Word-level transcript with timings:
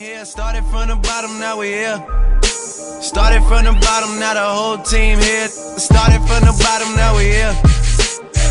Yeah, 0.00 0.22
started 0.22 0.62
from 0.66 0.86
the 0.86 0.94
bottom, 0.94 1.40
now 1.40 1.58
we 1.58 1.68
here. 1.68 1.98
Started 2.44 3.42
from 3.50 3.64
the 3.64 3.72
bottom, 3.82 4.20
now 4.20 4.34
the 4.34 4.46
whole 4.46 4.78
team 4.78 5.18
here. 5.18 5.48
Started 5.48 6.20
from 6.22 6.46
the 6.46 6.54
bottom, 6.62 6.94
now 6.94 7.16
we 7.16 7.24
here. 7.24 7.52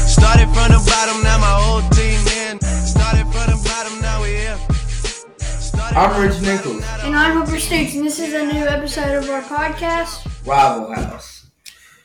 Started 0.04 0.52
from 0.52 0.76
the 0.76 0.84
bottom, 0.84 1.24
now 1.24 1.38
my 1.40 1.56
whole 1.56 1.82
team 1.92 2.20
in. 2.44 2.60
Started 2.60 3.24
from 3.32 3.48
the 3.48 3.62
bottom, 3.64 4.02
now 4.02 4.22
we 4.22 4.28
here. 4.28 4.58
Started 5.38 5.98
I'm 5.98 6.22
Rich 6.22 6.38
the 6.40 6.52
Nichols. 6.52 6.84
And 7.04 7.16
I'm 7.16 7.38
Hooper 7.38 7.60
Stoots, 7.60 7.96
and 7.96 8.06
this 8.06 8.20
is 8.20 8.34
a 8.34 8.44
new 8.44 8.68
episode 8.68 9.24
of 9.24 9.30
our 9.30 9.42
podcast. 9.44 10.28
Rival 10.46 10.94
House. 10.96 11.46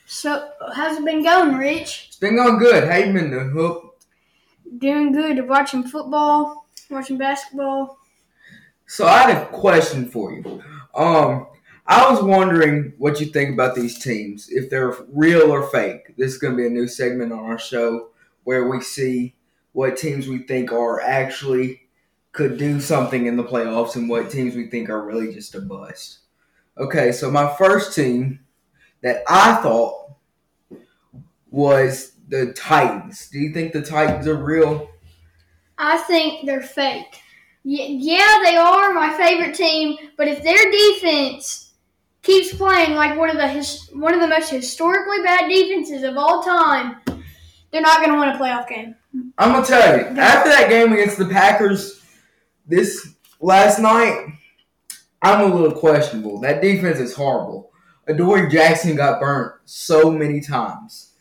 So, 0.07 0.51
how's 0.73 0.99
it 0.99 1.05
been 1.05 1.25
going, 1.25 1.57
Rich? 1.57 2.05
It's 2.09 2.17
been 2.19 2.37
going 2.37 2.61
good. 2.61 2.89
How 2.89 2.97
you 2.99 3.13
been 3.13 3.33
doing, 3.33 3.51
Hook? 3.51 3.99
Doing 4.79 5.11
good. 5.11 5.49
Watching 5.49 5.83
football, 5.83 6.69
watching 6.91 7.19
basketball. 7.19 7.99
So 8.93 9.07
I 9.07 9.23
had 9.23 9.43
a 9.43 9.47
question 9.47 10.11
for 10.11 10.35
you. 10.35 10.63
Um, 10.95 11.47
I 11.87 12.11
was 12.11 12.23
wondering 12.23 12.93
what 12.99 13.21
you 13.21 13.27
think 13.29 13.55
about 13.55 13.75
these 13.75 13.99
teams, 13.99 14.51
if 14.51 14.69
they're 14.69 14.95
real 15.11 15.51
or 15.51 15.67
fake. 15.69 16.15
This 16.19 16.33
is 16.33 16.39
going 16.39 16.53
to 16.53 16.57
be 16.59 16.67
a 16.67 16.71
new 16.71 16.87
segment 16.87 17.33
on 17.33 17.39
our 17.39 17.59
show 17.59 18.11
where 18.45 18.69
we 18.69 18.83
see 18.83 19.35
what 19.73 19.97
teams 19.97 20.29
we 20.29 20.41
think 20.41 20.73
are 20.73 21.01
actually 21.01 21.89
could 22.33 22.59
do 22.59 22.83
something 22.83 23.25
in 23.25 23.39
the 23.39 23.45
playoffs 23.45 23.97
and 23.97 24.11
what 24.11 24.31
teams 24.31 24.55
we 24.55 24.67
think 24.67 24.91
are 24.91 25.07
really 25.07 25.33
just 25.33 25.55
a 25.55 25.63
bust. 25.63 26.19
Okay, 26.77 27.13
so 27.13 27.31
my 27.31 27.51
first 27.57 27.95
team 27.95 28.41
that 29.01 29.23
I 29.27 29.55
thought 29.63 30.17
was 31.51 32.13
the 32.29 32.53
Titans. 32.53 33.31
Do 33.31 33.39
you 33.39 33.55
think 33.55 33.73
the 33.73 33.81
Titans 33.81 34.27
are 34.27 34.37
real? 34.37 34.91
I 35.79 35.97
think 35.97 36.45
they're 36.45 36.61
fake. 36.61 37.22
Yeah, 37.65 38.41
they 38.45 38.57
are 38.57 38.93
my 38.93 39.13
favorite 39.17 39.55
team, 39.55 39.97
but 40.17 40.29
if 40.29 40.43
their 40.43 40.71
defense 40.71 41.75
keeps 42.23 42.55
playing 42.55 42.95
like 42.95 43.17
one 43.17 43.31
of 43.31 43.37
the 43.37 43.49
his- 43.49 43.89
one 43.93 44.15
of 44.15 44.21
the 44.21 44.27
most 44.27 44.51
historically 44.51 45.23
bad 45.23 45.49
defenses 45.49 46.03
of 46.03 46.17
all 46.17 46.43
time, 46.43 46.97
they're 47.71 47.81
not 47.81 47.99
going 48.05 48.13
to 48.13 48.19
win 48.19 48.31
a 48.31 48.39
playoff 48.39 48.69
game. 48.69 48.97
I'm 49.39 49.53
gonna 49.53 49.67
tell 49.67 49.99
you, 49.99 50.07
after 50.19 50.49
that 50.49 50.71
game 50.71 50.93
against 50.93 51.19
the 51.19 51.27
Packers 51.27 52.01
this 52.67 53.15
last 53.41 53.79
night, 53.79 54.27
I'm 55.21 55.53
a 55.53 55.55
little 55.55 55.79
questionable. 55.79 56.41
That 56.41 56.63
defense 56.63 56.99
is 56.99 57.15
horrible. 57.15 57.71
Adoree 58.09 58.51
Jackson 58.51 58.97
got 58.97 59.21
burnt 59.21 59.53
so 59.65 60.11
many 60.11 60.41
times. 60.41 61.13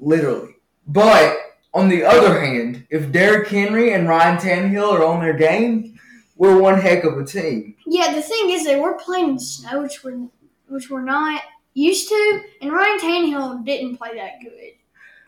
Literally. 0.00 0.56
But 0.86 1.36
on 1.72 1.88
the 1.88 2.04
other 2.04 2.40
hand, 2.40 2.86
if 2.90 3.12
Derrick 3.12 3.48
Henry 3.48 3.92
and 3.92 4.08
Ryan 4.08 4.38
Tannehill 4.38 4.92
are 4.92 5.04
on 5.04 5.20
their 5.20 5.34
game, 5.34 5.98
we're 6.36 6.58
one 6.58 6.80
heck 6.80 7.04
of 7.04 7.18
a 7.18 7.24
team. 7.24 7.76
Yeah, 7.86 8.14
the 8.14 8.22
thing 8.22 8.50
is 8.50 8.64
that 8.64 8.80
we're 8.80 8.96
playing 8.98 9.30
in 9.30 9.38
snow, 9.38 9.82
which 9.82 10.02
we're 10.02 10.26
which 10.68 10.88
we're 10.88 11.02
not 11.02 11.42
used 11.74 12.08
to, 12.08 12.42
and 12.62 12.72
Ryan 12.72 12.98
Tannehill 12.98 13.64
didn't 13.64 13.96
play 13.96 14.14
that 14.14 14.40
good, 14.42 14.72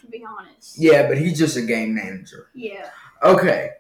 to 0.01 0.07
be 0.07 0.25
honest. 0.25 0.79
Yeah, 0.79 1.09
but 1.09 1.19
he's 1.19 1.39
just 1.39 1.57
a 1.57 1.63
game 1.63 1.95
manager. 1.95 2.49
Yeah. 2.55 2.91
Okay. 3.23 3.71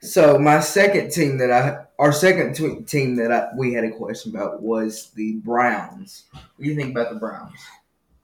So 0.00 0.38
my 0.38 0.60
second 0.60 1.12
team 1.12 1.38
that 1.38 1.52
I, 1.52 1.84
our 1.98 2.12
second 2.12 2.54
t- 2.54 2.80
team 2.82 3.16
that 3.16 3.30
I, 3.30 3.48
we 3.56 3.72
had 3.72 3.84
a 3.84 3.92
question 3.92 4.34
about 4.34 4.60
was 4.60 5.10
the 5.14 5.34
Browns. 5.44 6.24
What 6.32 6.42
do 6.58 6.64
you 6.64 6.74
think 6.74 6.90
about 6.90 7.12
the 7.12 7.20
Browns? 7.20 7.54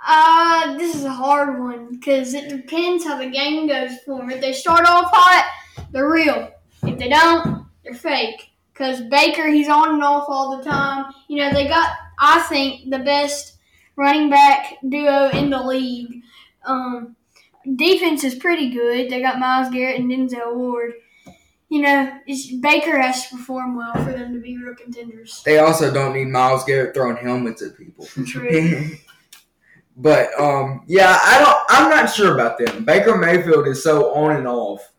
Uh, 0.06 0.76
this 0.76 0.94
is 0.94 1.04
a 1.04 1.12
hard 1.12 1.58
one 1.58 1.90
because 1.90 2.34
it 2.34 2.48
depends 2.48 3.04
how 3.04 3.18
the 3.18 3.28
game 3.28 3.66
goes 3.66 3.98
for 4.04 4.18
them. 4.18 4.30
If 4.30 4.40
they 4.40 4.52
start 4.52 4.86
off 4.86 5.10
hot, 5.12 5.50
they're 5.90 6.10
real. 6.10 6.52
If 6.82 6.98
they 6.98 7.08
don't, 7.08 7.66
they're 7.82 7.94
fake. 7.94 8.50
Because 8.72 9.00
Baker, 9.02 9.48
he's 9.48 9.68
on 9.68 9.94
and 9.94 10.04
off 10.04 10.26
all 10.28 10.56
the 10.56 10.64
time. 10.64 11.12
You 11.26 11.38
know, 11.38 11.52
they 11.52 11.66
got, 11.66 11.96
I 12.20 12.40
think, 12.42 12.90
the 12.90 13.00
best 13.00 13.58
running 13.96 14.30
back 14.30 14.76
duo 14.88 15.30
in 15.30 15.50
the 15.50 15.60
league. 15.60 16.22
Um, 16.64 17.16
defense 17.74 18.22
is 18.22 18.36
pretty 18.36 18.70
good. 18.70 19.10
They 19.10 19.20
got 19.20 19.40
Myles 19.40 19.72
Garrett 19.72 20.00
and 20.00 20.10
Denzel 20.10 20.54
Ward. 20.54 20.92
You 21.68 21.82
know, 21.82 22.12
it's, 22.26 22.52
Baker 22.52 22.98
has 22.98 23.28
to 23.28 23.36
perform 23.36 23.76
well 23.76 23.92
for 23.92 24.12
them 24.12 24.32
to 24.32 24.40
be 24.40 24.56
real 24.56 24.74
contenders. 24.74 25.42
They 25.44 25.58
also 25.58 25.92
don't 25.92 26.14
need 26.14 26.28
Myles 26.28 26.64
Garrett 26.64 26.94
throwing 26.94 27.16
helmets 27.16 27.60
at 27.62 27.76
people. 27.76 28.06
True. 28.06 28.90
but 29.98 30.28
um, 30.40 30.82
yeah, 30.86 31.18
I 31.22 31.38
don't. 31.38 31.58
I'm 31.68 31.90
not 31.90 32.12
sure 32.12 32.34
about 32.34 32.56
them. 32.56 32.84
Baker 32.84 33.16
Mayfield 33.16 33.66
is 33.66 33.82
so 33.82 34.14
on 34.14 34.36
and 34.36 34.46
off. 34.46 34.92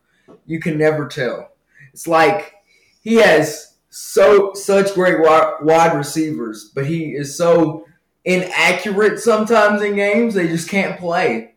You 0.46 0.60
can 0.60 0.76
never 0.76 1.08
tell. 1.08 1.52
It's 1.92 2.06
like 2.06 2.54
he 3.00 3.14
has 3.14 3.78
so 3.88 4.52
such 4.52 4.94
great 4.94 5.20
wide 5.20 5.94
receivers, 5.94 6.70
but 6.74 6.86
he 6.86 7.14
is 7.14 7.36
so 7.36 7.86
inaccurate 8.24 9.18
sometimes 9.18 9.82
in 9.82 9.96
games. 9.96 10.34
They 10.34 10.48
just 10.48 10.68
can't 10.68 11.00
play. 11.00 11.54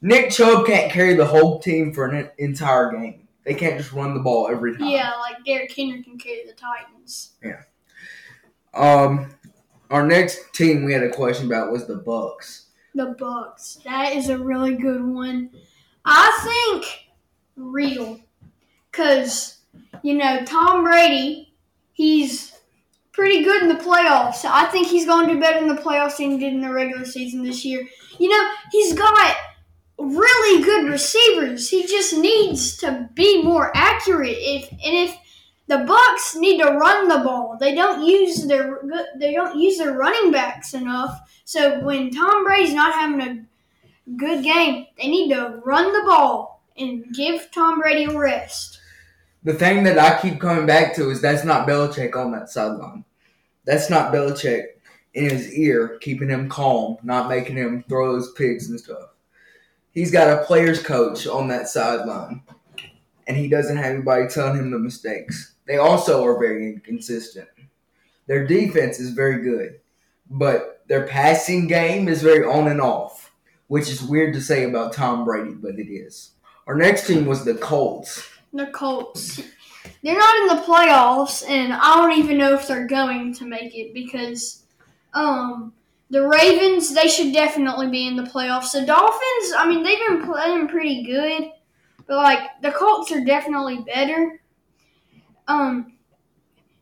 Nick 0.00 0.30
Chubb 0.30 0.66
can't 0.66 0.90
carry 0.90 1.14
the 1.14 1.26
whole 1.26 1.60
team 1.60 1.92
for 1.92 2.06
an 2.06 2.30
entire 2.38 2.90
game. 2.92 3.28
They 3.44 3.52
can't 3.52 3.76
just 3.76 3.92
run 3.92 4.14
the 4.14 4.20
ball 4.20 4.48
every 4.48 4.76
time. 4.76 4.88
Yeah, 4.88 5.12
like 5.20 5.44
Derrick 5.44 5.72
Henry 5.72 6.02
can 6.02 6.18
carry 6.18 6.44
the 6.46 6.54
Titans. 6.54 7.32
Yeah. 7.42 7.62
Um, 8.72 9.34
our 9.90 10.06
next 10.06 10.54
team 10.54 10.84
we 10.84 10.92
had 10.92 11.02
a 11.02 11.10
question 11.10 11.46
about 11.46 11.72
was 11.72 11.86
the 11.86 11.96
Bucks. 11.96 12.66
The 12.94 13.14
Bucks. 13.18 13.78
That 13.84 14.14
is 14.14 14.28
a 14.28 14.38
really 14.38 14.74
good 14.74 15.04
one. 15.04 15.50
I 16.04 16.72
think 16.74 17.08
real, 17.56 18.20
cause 18.92 19.58
you 20.02 20.14
know 20.14 20.44
Tom 20.44 20.84
Brady, 20.84 21.54
he's 21.92 22.52
pretty 23.12 23.44
good 23.44 23.62
in 23.62 23.68
the 23.68 23.74
playoffs. 23.74 24.44
I 24.44 24.66
think 24.66 24.88
he's 24.88 25.06
going 25.06 25.28
to 25.28 25.34
do 25.34 25.40
better 25.40 25.58
in 25.58 25.68
the 25.68 25.80
playoffs 25.80 26.16
than 26.16 26.32
he 26.32 26.38
did 26.38 26.54
in 26.54 26.60
the 26.60 26.72
regular 26.72 27.04
season 27.04 27.42
this 27.42 27.64
year. 27.64 27.86
You 28.18 28.28
know 28.28 28.50
he's 28.72 28.94
got 28.94 29.36
really 29.98 30.64
good 30.64 30.90
receivers. 30.90 31.68
He 31.68 31.86
just 31.86 32.16
needs 32.16 32.76
to 32.78 33.08
be 33.14 33.42
more 33.42 33.70
accurate. 33.74 34.36
If 34.38 34.70
and 34.70 34.80
if 34.82 35.16
the 35.70 35.78
Bucks 35.78 36.34
need 36.34 36.60
to 36.60 36.72
run 36.72 37.06
the 37.06 37.18
ball, 37.18 37.56
they 37.60 37.76
don't 37.76 38.04
use 38.04 38.44
their 38.48 38.80
they 39.16 39.32
don't 39.32 39.56
use 39.56 39.78
their 39.78 39.92
running 39.92 40.32
backs 40.32 40.74
enough. 40.74 41.20
So 41.44 41.78
when 41.84 42.10
Tom 42.10 42.44
Brady's 42.44 42.74
not 42.74 42.92
having 42.92 43.20
a 43.20 44.12
good 44.16 44.42
game, 44.42 44.86
they 44.98 45.06
need 45.06 45.32
to 45.32 45.62
run 45.64 45.92
the 45.92 46.02
ball 46.04 46.64
and 46.76 47.04
give 47.14 47.52
Tom 47.52 47.78
Brady 47.80 48.12
a 48.12 48.18
rest. 48.18 48.80
The 49.44 49.54
thing 49.54 49.84
that 49.84 49.96
I 49.96 50.20
keep 50.20 50.40
coming 50.40 50.66
back 50.66 50.92
to 50.96 51.08
is 51.08 51.20
that's 51.20 51.44
not 51.44 51.68
Belichick 51.68 52.16
on 52.16 52.32
that 52.32 52.48
sideline. 52.48 53.04
That's 53.64 53.88
not 53.88 54.12
Belichick 54.12 54.64
in 55.14 55.30
his 55.30 55.52
ear, 55.54 55.98
keeping 56.00 56.30
him 56.30 56.48
calm, 56.48 56.96
not 57.04 57.28
making 57.28 57.56
him 57.56 57.84
throw 57.88 58.12
those 58.12 58.32
picks 58.32 58.68
and 58.68 58.80
stuff. 58.80 59.10
He's 59.92 60.10
got 60.10 60.36
a 60.36 60.44
player's 60.44 60.82
coach 60.82 61.28
on 61.28 61.46
that 61.48 61.68
sideline, 61.68 62.42
and 63.28 63.36
he 63.36 63.48
doesn't 63.48 63.76
have 63.76 63.94
anybody 63.94 64.26
telling 64.26 64.56
him 64.58 64.72
the 64.72 64.78
mistakes. 64.80 65.54
They 65.70 65.76
also 65.76 66.24
are 66.26 66.36
very 66.36 66.66
inconsistent. 66.66 67.46
Their 68.26 68.44
defense 68.44 68.98
is 68.98 69.10
very 69.10 69.40
good, 69.40 69.78
but 70.28 70.82
their 70.88 71.06
passing 71.06 71.68
game 71.68 72.08
is 72.08 72.22
very 72.22 72.44
on 72.44 72.66
and 72.66 72.80
off, 72.80 73.30
which 73.68 73.88
is 73.88 74.02
weird 74.02 74.34
to 74.34 74.40
say 74.40 74.64
about 74.64 74.92
Tom 74.92 75.24
Brady, 75.24 75.52
but 75.52 75.78
it 75.78 75.88
is. 75.88 76.32
Our 76.66 76.74
next 76.74 77.06
team 77.06 77.24
was 77.24 77.44
the 77.44 77.54
Colts. 77.54 78.28
The 78.52 78.66
Colts. 78.66 79.40
They're 80.02 80.18
not 80.18 80.36
in 80.40 80.56
the 80.56 80.62
playoffs, 80.64 81.48
and 81.48 81.72
I 81.72 81.94
don't 81.98 82.18
even 82.18 82.36
know 82.36 82.54
if 82.54 82.66
they're 82.66 82.88
going 82.88 83.32
to 83.34 83.44
make 83.44 83.76
it 83.76 83.94
because 83.94 84.64
um, 85.14 85.72
the 86.10 86.26
Ravens, 86.26 86.92
they 86.92 87.06
should 87.06 87.32
definitely 87.32 87.88
be 87.90 88.08
in 88.08 88.16
the 88.16 88.24
playoffs. 88.24 88.72
The 88.72 88.84
Dolphins, 88.84 89.54
I 89.56 89.68
mean, 89.68 89.84
they've 89.84 90.08
been 90.08 90.24
playing 90.24 90.66
pretty 90.66 91.04
good, 91.04 91.44
but 92.08 92.16
like 92.16 92.60
the 92.60 92.72
Colts 92.72 93.12
are 93.12 93.24
definitely 93.24 93.84
better. 93.86 94.39
Um, 95.50 95.94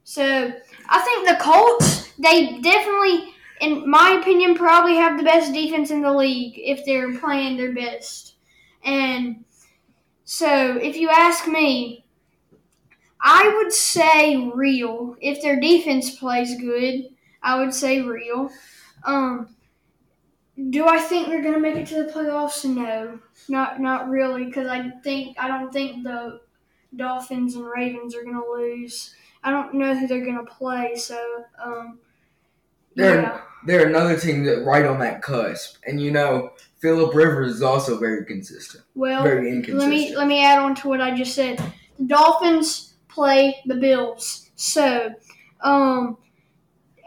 so 0.04 0.52
I 0.88 1.00
think 1.00 1.26
the 1.26 1.42
Colts, 1.42 2.12
they 2.18 2.60
definitely, 2.60 3.32
in 3.62 3.88
my 3.88 4.18
opinion, 4.20 4.54
probably 4.54 4.96
have 4.96 5.16
the 5.16 5.24
best 5.24 5.54
defense 5.54 5.90
in 5.90 6.02
the 6.02 6.12
league 6.12 6.54
if 6.56 6.84
they're 6.84 7.18
playing 7.18 7.56
their 7.56 7.72
best. 7.72 8.34
And 8.84 9.44
so 10.24 10.76
if 10.76 10.96
you 10.96 11.08
ask 11.08 11.48
me, 11.48 12.04
I 13.22 13.52
would 13.56 13.72
say 13.72 14.36
real. 14.36 15.16
If 15.20 15.40
their 15.40 15.58
defense 15.58 16.16
plays 16.16 16.60
good, 16.60 17.08
I 17.42 17.58
would 17.58 17.72
say 17.72 18.02
real. 18.02 18.50
Um, 19.04 19.56
do 20.70 20.86
I 20.86 20.98
think 20.98 21.28
they're 21.28 21.42
gonna 21.42 21.58
make 21.58 21.76
it 21.76 21.86
to 21.88 22.02
the 22.02 22.12
playoffs? 22.12 22.64
No, 22.64 23.18
not 23.48 23.80
not 23.80 24.08
really, 24.10 24.44
because 24.44 24.68
I 24.68 24.90
think 25.02 25.36
I 25.40 25.48
don't 25.48 25.72
think 25.72 26.04
the 26.04 26.40
Dolphins 26.96 27.54
and 27.54 27.66
Ravens 27.66 28.14
are 28.14 28.24
gonna 28.24 28.44
lose. 28.44 29.14
I 29.42 29.50
don't 29.50 29.74
know 29.74 29.94
who 29.94 30.06
they're 30.06 30.24
gonna 30.24 30.44
play, 30.44 30.96
so 30.96 31.44
um, 31.62 31.98
They're 32.94 33.22
yeah. 33.22 33.40
they're 33.66 33.86
another 33.86 34.18
team 34.18 34.44
that 34.44 34.64
right 34.64 34.84
on 34.84 34.98
that 35.00 35.22
cusp, 35.22 35.76
and 35.86 36.00
you 36.00 36.10
know 36.10 36.50
Philip 36.80 37.14
Rivers 37.14 37.56
is 37.56 37.62
also 37.62 37.98
very 37.98 38.24
consistent, 38.24 38.84
Well, 38.94 39.22
very 39.22 39.62
let 39.72 39.88
me 39.88 40.16
let 40.16 40.26
me 40.26 40.44
add 40.44 40.58
on 40.58 40.74
to 40.76 40.88
what 40.88 41.00
I 41.00 41.16
just 41.16 41.34
said. 41.34 41.62
The 41.98 42.06
Dolphins 42.06 42.94
play 43.08 43.56
the 43.66 43.76
Bills, 43.76 44.50
so 44.56 45.10
Um, 45.60 46.18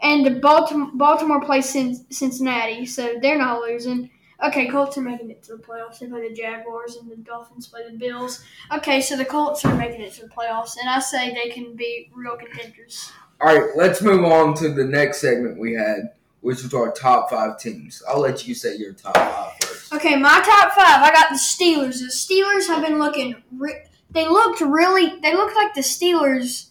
and 0.02 0.26
the 0.26 0.40
Baltimore 0.40 0.90
Baltimore 0.94 1.40
plays 1.40 1.68
Cincinnati, 1.68 2.86
so 2.86 3.14
they're 3.20 3.38
not 3.38 3.60
losing. 3.60 4.10
Okay, 4.42 4.66
Colts 4.68 4.98
are 4.98 5.02
making 5.02 5.30
it 5.30 5.42
to 5.44 5.56
the 5.56 5.62
playoffs. 5.62 6.00
They 6.00 6.06
play 6.06 6.28
the 6.28 6.34
Jaguars, 6.34 6.96
and 6.96 7.08
the 7.08 7.16
Dolphins 7.16 7.68
play 7.68 7.88
the 7.88 7.96
Bills. 7.96 8.44
Okay, 8.72 9.00
so 9.00 9.16
the 9.16 9.24
Colts 9.24 9.64
are 9.64 9.74
making 9.76 10.00
it 10.00 10.12
to 10.14 10.22
the 10.22 10.28
playoffs, 10.28 10.76
and 10.80 10.90
I 10.90 10.98
say 10.98 11.32
they 11.32 11.50
can 11.50 11.76
be 11.76 12.10
real 12.12 12.36
contenders. 12.36 13.12
All 13.40 13.54
right, 13.54 13.70
let's 13.76 14.02
move 14.02 14.24
on 14.24 14.54
to 14.54 14.68
the 14.70 14.84
next 14.84 15.20
segment 15.20 15.58
we 15.58 15.74
had, 15.74 16.12
which 16.40 16.62
was 16.62 16.74
our 16.74 16.90
top 16.92 17.30
five 17.30 17.58
teams. 17.58 18.02
I'll 18.08 18.20
let 18.20 18.46
you 18.48 18.54
say 18.54 18.76
your 18.76 18.94
top 18.94 19.16
five 19.16 19.52
first. 19.60 19.92
Okay, 19.94 20.16
my 20.16 20.40
top 20.40 20.72
five. 20.72 21.02
I 21.02 21.12
got 21.12 21.30
the 21.30 21.36
Steelers. 21.36 22.00
The 22.00 22.06
Steelers 22.06 22.66
have 22.66 22.84
been 22.84 22.98
looking. 22.98 23.36
Re- 23.56 23.84
they 24.10 24.28
looked 24.28 24.60
really. 24.60 25.20
They 25.20 25.34
looked 25.34 25.54
like 25.54 25.74
the 25.74 25.82
Steelers. 25.82 26.70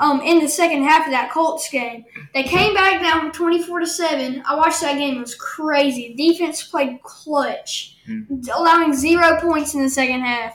Um, 0.00 0.20
in 0.20 0.38
the 0.38 0.48
second 0.48 0.84
half 0.84 1.06
of 1.06 1.12
that 1.12 1.30
Colts 1.32 1.68
game, 1.70 2.04
they 2.32 2.44
came 2.44 2.72
back 2.72 3.00
down 3.02 3.32
twenty 3.32 3.62
four 3.62 3.80
to 3.80 3.86
seven. 3.86 4.42
I 4.46 4.54
watched 4.54 4.80
that 4.80 4.96
game; 4.96 5.16
it 5.16 5.20
was 5.20 5.34
crazy. 5.34 6.14
Defense 6.14 6.62
played 6.62 7.02
clutch, 7.02 7.96
allowing 8.54 8.94
zero 8.94 9.40
points 9.40 9.74
in 9.74 9.82
the 9.82 9.90
second 9.90 10.20
half. 10.20 10.54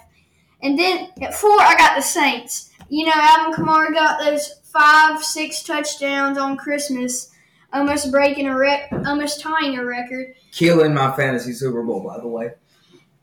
And 0.62 0.80
then 0.80 1.10
at 1.22 1.34
four, 1.34 1.60
I 1.60 1.76
got 1.78 1.96
the 1.98 2.02
Saints. 2.02 2.72
You 2.88 3.06
know, 3.06 3.12
Alvin 3.16 3.54
Kamara 3.54 3.94
got 3.94 4.20
those 4.20 4.62
five, 4.64 5.22
six 5.24 5.62
touchdowns 5.64 6.38
on 6.38 6.56
Christmas, 6.58 7.32
almost 7.74 8.12
breaking 8.12 8.48
a 8.48 8.58
rec, 8.58 8.92
almost 9.06 9.42
tying 9.42 9.78
a 9.78 9.86
record. 9.86 10.36
Killing 10.52 10.94
my 10.94 11.12
fantasy 11.16 11.54
Super 11.54 11.84
Bowl, 11.84 12.02
by 12.02 12.20
the 12.20 12.28
way. 12.28 12.52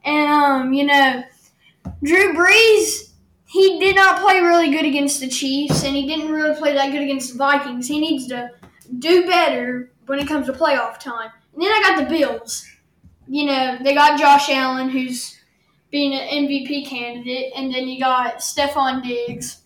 And 0.05 0.31
um, 0.31 0.73
you 0.73 0.85
know, 0.85 1.23
Drew 2.03 2.35
Brees, 2.35 3.10
he 3.51 3.81
did 3.81 3.97
not 3.97 4.23
play 4.23 4.41
really 4.41 4.71
good 4.71 4.85
against 4.85 5.19
the 5.19 5.27
Chiefs, 5.27 5.83
and 5.83 5.97
he 5.97 6.07
didn't 6.07 6.31
really 6.31 6.57
play 6.57 6.73
that 6.73 6.93
good 6.93 7.03
against 7.03 7.33
the 7.33 7.39
Vikings. 7.39 7.89
He 7.89 7.99
needs 7.99 8.29
to 8.29 8.51
do 9.01 9.27
better 9.27 9.91
when 10.07 10.21
it 10.21 10.29
comes 10.29 10.47
to 10.47 10.53
playoff 10.53 11.01
time. 11.01 11.31
And 11.53 11.63
then 11.63 11.73
I 11.73 11.83
got 11.83 11.99
the 11.99 12.09
Bills. 12.09 12.65
You 13.27 13.47
know, 13.47 13.77
they 13.83 13.93
got 13.93 14.21
Josh 14.21 14.49
Allen, 14.51 14.89
who's 14.89 15.37
being 15.91 16.15
an 16.15 16.47
MVP 16.47 16.87
candidate, 16.87 17.53
and 17.57 17.75
then 17.75 17.89
you 17.89 17.99
got 17.99 18.37
Stefon 18.37 19.03
Diggs. 19.03 19.63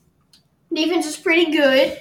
Defense 0.73 1.05
is 1.05 1.19
pretty 1.19 1.53
good, 1.53 2.01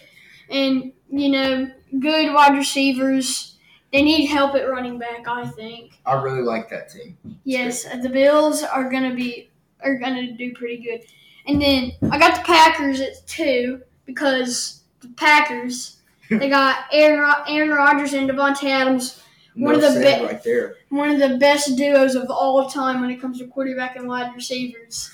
and 0.50 0.94
you 1.12 1.28
know, 1.28 1.70
good 2.00 2.34
wide 2.34 2.58
receivers. 2.58 3.58
They 3.92 4.04
need 4.04 4.28
help 4.28 4.56
at 4.56 4.70
running 4.70 5.00
back, 5.00 5.28
I 5.28 5.46
think. 5.48 6.00
I 6.06 6.14
really 6.14 6.44
like 6.44 6.70
that 6.70 6.92
team. 6.92 7.18
Yes, 7.44 7.84
the 8.02 8.10
Bills 8.10 8.64
are 8.64 8.90
gonna 8.90 9.14
be 9.14 9.52
are 9.82 9.98
gonna 9.98 10.32
do 10.32 10.54
pretty 10.54 10.82
good. 10.82 11.02
And 11.48 11.62
then 11.62 11.92
I 12.12 12.18
got 12.18 12.36
the 12.36 12.42
Packers 12.44 13.02
at 13.02 13.26
two 13.28 13.82
because 14.06 14.82
the 15.02 15.10
Packers 15.10 15.98
they 16.30 16.50
got 16.50 16.86
Aaron 16.92 17.20
Ro- 17.20 17.44
Aaron 17.48 17.70
Rodgers 17.72 18.14
and 18.14 18.30
Davante 18.30 18.66
Adams, 18.70 19.22
One 19.56 19.76
of 19.76 19.82
the 19.82 19.92
said 19.92 20.20
be- 20.22 20.26
right 20.26 20.44
there. 20.44 20.76
one 20.90 21.10
of 21.10 21.20
the 21.20 21.38
best 21.38 21.76
duos 21.78 22.16
of 22.16 22.30
all 22.30 22.70
time 22.70 23.02
when 23.02 23.10
it 23.12 23.20
comes 23.22 23.40
to 23.40 23.48
quarterback 23.48 23.96
and 23.98 24.08
wide 24.08 24.34
receivers. 24.36 25.12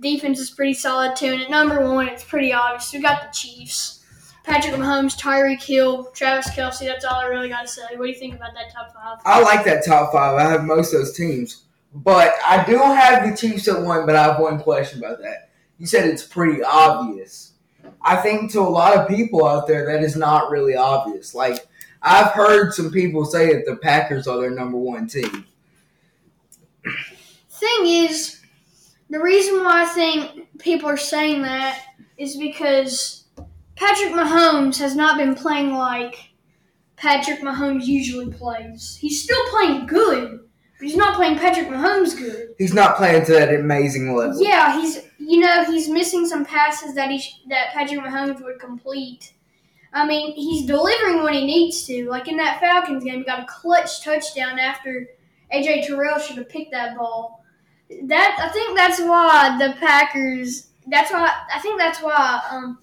Defense 0.00 0.38
is 0.40 0.50
pretty 0.50 0.74
solid 0.74 1.16
too, 1.16 1.26
and 1.26 1.42
at 1.42 1.50
number 1.50 1.88
one, 1.88 2.08
it's 2.08 2.24
pretty 2.24 2.52
obvious. 2.52 2.92
We 2.92 3.00
got 3.00 3.22
the 3.22 3.28
Chiefs. 3.36 4.00
Patrick 4.42 4.74
Mahomes, 4.74 5.18
Tyreek 5.18 5.62
Hill, 5.62 6.10
Travis 6.14 6.50
Kelce. 6.50 6.80
That's 6.80 7.04
all 7.06 7.14
I 7.20 7.24
really 7.26 7.48
got 7.48 7.62
to 7.62 7.68
say. 7.68 7.80
What 7.96 8.04
do 8.04 8.10
you 8.10 8.18
think 8.18 8.34
about 8.34 8.52
that 8.54 8.70
top 8.74 8.92
five? 8.92 9.18
I 9.24 9.40
like 9.40 9.64
that 9.64 9.86
top 9.86 10.12
five. 10.12 10.34
I 10.36 10.50
have 10.50 10.64
most 10.64 10.92
of 10.92 11.00
those 11.00 11.16
teams, 11.16 11.62
but 11.94 12.34
I 12.46 12.62
do 12.64 12.76
have 12.76 13.26
the 13.30 13.34
Chiefs 13.34 13.68
at 13.68 13.80
one. 13.80 14.04
But 14.04 14.16
I 14.16 14.24
have 14.24 14.38
one 14.40 14.58
question 14.58 14.98
about 14.98 15.18
that. 15.22 15.48
You 15.78 15.86
said 15.86 16.06
it's 16.06 16.22
pretty 16.22 16.62
obvious. 16.62 17.52
I 18.00 18.16
think 18.16 18.52
to 18.52 18.60
a 18.60 18.62
lot 18.62 18.96
of 18.96 19.08
people 19.08 19.46
out 19.46 19.66
there, 19.66 19.86
that 19.86 20.02
is 20.02 20.16
not 20.16 20.50
really 20.50 20.76
obvious. 20.76 21.34
Like 21.34 21.66
I've 22.02 22.32
heard 22.32 22.74
some 22.74 22.90
people 22.90 23.24
say 23.24 23.52
that 23.54 23.64
the 23.66 23.76
Packers 23.76 24.26
are 24.26 24.40
their 24.40 24.50
number 24.50 24.76
one 24.76 25.06
team. 25.06 25.46
Thing 27.48 27.86
is, 27.86 28.40
the 29.08 29.20
reason 29.20 29.62
why 29.62 29.84
I 29.84 29.86
think 29.86 30.58
people 30.58 30.88
are 30.88 30.98
saying 30.98 31.42
that 31.42 31.80
is 32.18 32.36
because 32.36 33.24
Patrick 33.76 34.12
Mahomes 34.12 34.78
has 34.78 34.94
not 34.94 35.16
been 35.16 35.34
playing 35.34 35.72
like 35.72 36.30
Patrick 36.96 37.40
Mahomes 37.40 37.86
usually 37.86 38.32
plays. 38.32 38.96
He's 39.00 39.22
still 39.22 39.42
playing 39.48 39.86
good, 39.86 40.40
but 40.78 40.86
he's 40.86 40.96
not 40.96 41.16
playing 41.16 41.38
Patrick 41.38 41.68
Mahomes 41.68 42.16
good. 42.16 42.54
He's 42.58 42.74
not 42.74 42.96
playing 42.96 43.24
to 43.26 43.32
that 43.32 43.54
amazing 43.54 44.14
level. 44.14 44.42
Yeah, 44.42 44.80
he's 44.80 45.00
you 45.26 45.40
know 45.40 45.64
he's 45.64 45.88
missing 45.88 46.26
some 46.26 46.44
passes 46.44 46.94
that 46.94 47.10
he 47.10 47.18
sh- 47.18 47.40
that 47.48 47.72
Patrick 47.72 48.00
Mahomes 48.00 48.42
would 48.42 48.58
complete. 48.58 49.32
I 49.92 50.06
mean, 50.06 50.34
he's 50.34 50.66
delivering 50.66 51.22
when 51.22 51.34
he 51.34 51.46
needs 51.46 51.86
to. 51.86 52.08
Like 52.08 52.28
in 52.28 52.36
that 52.38 52.60
Falcons 52.60 53.04
game, 53.04 53.18
he 53.18 53.24
got 53.24 53.40
a 53.40 53.46
clutch 53.46 54.02
touchdown 54.02 54.58
after 54.58 55.08
AJ 55.52 55.86
Terrell 55.86 56.18
should 56.18 56.36
have 56.36 56.48
picked 56.48 56.72
that 56.72 56.96
ball. 56.96 57.44
That 58.04 58.36
I 58.40 58.48
think 58.52 58.76
that's 58.76 59.00
why 59.00 59.56
the 59.58 59.74
Packers. 59.78 60.68
That's 60.86 61.12
why 61.12 61.30
I 61.54 61.58
think 61.60 61.78
that's 61.78 62.02
why 62.02 62.40
um, 62.50 62.78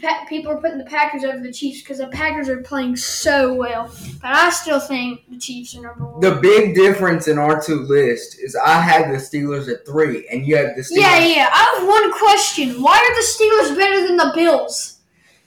pa- 0.00 0.24
people 0.28 0.52
are 0.52 0.60
putting 0.60 0.78
the 0.78 0.84
Packers 0.84 1.24
over 1.24 1.38
the 1.38 1.52
Chiefs 1.52 1.80
because 1.82 1.98
the 1.98 2.06
Packers 2.08 2.48
are 2.48 2.62
playing 2.62 2.96
so 2.96 3.54
well. 3.54 3.90
But 4.20 4.32
I 4.32 4.50
still 4.50 4.80
think 4.80 5.28
the 5.30 5.38
Chiefs 5.38 5.76
are 5.76 5.82
number 5.82 6.04
one. 6.04 6.20
The 6.20 6.40
big 6.40 6.74
difference 6.74 7.28
in 7.28 7.38
our 7.38 7.60
two 7.62 7.80
lists 7.80 8.36
is 8.36 8.56
I 8.56 8.80
had 8.80 9.10
the 9.10 9.18
Steelers 9.18 9.72
at 9.72 9.86
three, 9.86 10.26
and 10.28 10.46
you 10.46 10.56
had 10.56 10.76
the 10.76 10.82
Steelers. 10.82 11.00
yeah, 11.00 11.18
yeah. 11.18 11.48
I 11.52 11.78
have 11.78 11.88
one 11.88 12.12
question. 12.12 12.82
Why 12.82 12.96
are 12.96 13.14
the 13.14 13.26
Steelers 13.26 13.76
better 13.76 14.06
than 14.06 14.16
the 14.16 14.32
Bills? 14.34 15.00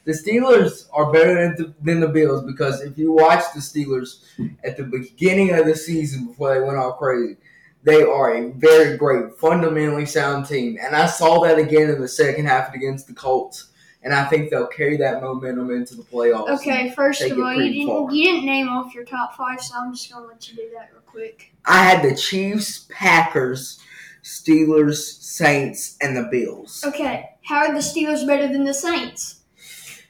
The 0.06 0.14
Steelers 0.14 0.88
are 0.94 1.12
better 1.12 1.36
than 1.36 1.56
the, 1.58 1.74
than 1.82 2.00
the 2.00 2.08
Bills 2.08 2.44
because 2.44 2.82
if 2.82 2.98
you 2.98 3.12
watch 3.12 3.44
the 3.54 3.60
Steelers 3.60 4.24
at 4.64 4.78
the 4.78 4.84
beginning 4.84 5.54
of 5.54 5.66
the 5.66 5.76
season 5.76 6.28
before 6.28 6.54
they 6.54 6.62
went 6.62 6.78
all 6.78 6.94
crazy, 6.94 7.36
they 7.84 8.04
are 8.04 8.34
a 8.36 8.52
very 8.52 8.98
great, 8.98 9.36
fundamentally 9.36 10.06
sound 10.06 10.46
team. 10.46 10.78
And 10.82 10.96
I 10.96 11.08
saw 11.08 11.42
that 11.44 11.58
again 11.58 11.90
in 11.90 12.00
the 12.00 12.08
second 12.08 12.46
half 12.46 12.74
against 12.74 13.08
the 13.08 13.14
Colts. 13.14 13.72
And 14.08 14.16
I 14.16 14.24
think 14.24 14.50
they'll 14.50 14.68
carry 14.68 14.96
that 14.96 15.22
momentum 15.22 15.70
into 15.70 15.94
the 15.94 16.02
playoffs. 16.02 16.48
Okay, 16.62 16.92
first 16.92 17.22
of 17.24 17.38
all, 17.38 17.54
you 17.54 17.74
didn't 17.74 17.88
far. 17.88 18.10
you 18.10 18.24
didn't 18.24 18.46
name 18.46 18.70
off 18.70 18.96
your 18.96 19.04
top 19.04 19.36
five, 19.36 19.60
so 19.60 19.76
I'm 19.78 19.92
just 19.92 20.10
gonna 20.10 20.28
let 20.28 20.50
you 20.50 20.56
do 20.56 20.70
that 20.76 20.92
real 20.94 21.02
quick. 21.06 21.54
I 21.66 21.84
had 21.84 22.10
the 22.10 22.16
Chiefs, 22.16 22.88
Packers, 22.90 23.82
Steelers, 24.24 24.96
Saints, 25.22 25.98
and 26.00 26.16
the 26.16 26.30
Bills. 26.32 26.86
Okay, 26.88 27.32
how 27.44 27.58
are 27.66 27.74
the 27.74 27.82
Steelers 27.82 28.26
better 28.26 28.48
than 28.48 28.64
the 28.64 28.74
Saints? 28.74 29.42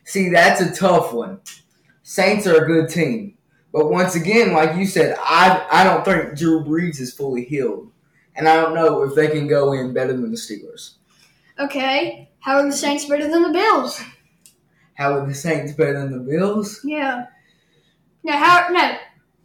See, 0.05 0.29
that's 0.29 0.61
a 0.61 0.71
tough 0.75 1.11
one. 1.11 1.39
Saints 2.03 2.45
are 2.45 2.63
a 2.63 2.67
good 2.67 2.89
team. 2.89 3.33
But 3.73 3.89
once 3.89 4.13
again, 4.13 4.53
like 4.53 4.77
you 4.77 4.85
said, 4.85 5.17
I 5.19 5.65
I 5.71 5.83
don't 5.83 6.05
think 6.05 6.37
Drew 6.37 6.63
Brees 6.63 6.99
is 6.99 7.15
fully 7.15 7.45
healed. 7.45 7.91
And 8.35 8.47
I 8.47 8.57
don't 8.57 8.75
know 8.75 9.01
if 9.01 9.15
they 9.15 9.29
can 9.29 9.47
go 9.47 9.73
in 9.73 9.91
better 9.91 10.13
than 10.13 10.29
the 10.29 10.37
Steelers. 10.37 10.97
Okay, 11.59 12.26
how 12.39 12.57
are 12.57 12.65
the 12.65 12.75
Saints 12.75 13.05
better 13.05 13.29
than 13.29 13.41
the 13.43 13.49
Bills? 13.49 14.01
How 14.93 15.13
are 15.13 15.27
the 15.27 15.35
Saints 15.35 15.73
better 15.73 15.99
than 15.99 16.11
the 16.11 16.19
Bills? 16.19 16.81
Yeah. 16.83 17.27
No, 18.23 18.33
how 18.33 18.67
no. 18.69 18.97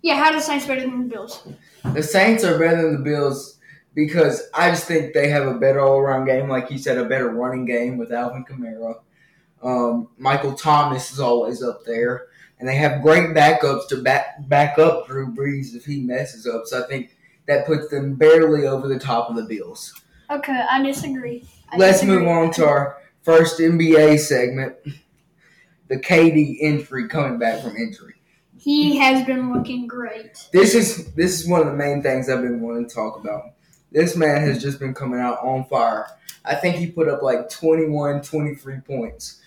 Yeah, 0.03 0.17
how 0.17 0.31
are 0.31 0.35
the 0.35 0.41
Saints 0.41 0.67
better 0.67 0.81
than 0.81 1.09
the 1.09 1.15
Bills? 1.15 1.47
The 1.95 2.03
Saints 2.03 2.45
are 2.45 2.59
better 2.59 2.83
than 2.83 2.95
the 2.95 3.05
Bills 3.05 3.59
because 3.95 4.49
I 4.55 4.71
just 4.71 4.87
think 4.87 5.13
they 5.13 5.29
have 5.29 5.47
a 5.47 5.55
better 5.55 5.81
all 5.81 5.99
around 5.99 6.27
game, 6.27 6.49
like 6.49 6.71
you 6.71 6.79
said, 6.79 6.99
a 6.99 7.05
better 7.05 7.29
running 7.29 7.67
game 7.67 7.99
with 7.99 8.13
Alvin 8.13 8.45
Kamara. 8.45 9.01
Um, 9.63 10.09
Michael 10.19 10.55
Thomas 10.55 11.13
is 11.13 11.21
always 11.21 11.63
up 11.63 11.85
there, 11.85 12.27
and 12.59 12.69
they 12.69 12.75
have 12.77 13.03
great 13.03 13.31
backups 13.31 13.89
to 13.89 14.03
back 14.03 14.49
back 14.49 14.79
up 14.79 15.07
Drew 15.07 15.33
Brees 15.33 15.75
if 15.75 15.85
he 15.85 16.01
messes 16.01 16.47
up. 16.47 16.67
So 16.67 16.83
I 16.83 16.87
think 16.87 17.17
that 17.47 17.67
puts 17.67 17.89
them 17.89 18.15
barely 18.15 18.67
over 18.67 18.89
the 18.89 18.99
top 18.99 19.31
of 19.31 19.37
the 19.37 19.45
Bills. 19.45 20.01
Okay, 20.33 20.65
I 20.71 20.83
disagree. 20.83 21.45
I 21.71 21.77
Let's 21.77 22.01
disagree. 22.01 22.19
move 22.25 22.29
on 22.29 22.51
to 22.53 22.67
our 22.67 22.99
first 23.23 23.59
NBA 23.61 24.19
segment. 24.19 24.75
The 25.89 25.99
KD 25.99 26.57
injury 26.61 27.09
coming 27.09 27.39
back 27.39 27.62
from 27.62 27.77
injury. 27.77 28.15
He 28.59 28.97
has 28.97 29.27
been 29.27 29.53
looking 29.53 29.87
great. 29.87 30.49
This 30.53 30.75
is 30.75 31.12
this 31.15 31.41
is 31.41 31.49
one 31.49 31.61
of 31.61 31.67
the 31.67 31.73
main 31.75 32.03
things 32.03 32.29
I've 32.31 32.41
been 32.43 32.61
wanting 32.61 32.89
to 32.89 32.95
talk 32.95 33.19
about. 33.21 33.43
This 33.91 34.17
man 34.17 34.41
has 34.41 34.62
just 34.62 34.79
been 34.79 34.95
coming 34.95 35.21
out 35.21 35.39
on 35.43 35.65
fire. 35.67 36.07
I 36.45 36.55
think 36.55 36.77
he 36.77 36.87
put 36.91 37.09
up 37.09 37.23
like 37.23 37.51
21, 37.51 38.23
23 38.23 38.81
points. 38.81 39.41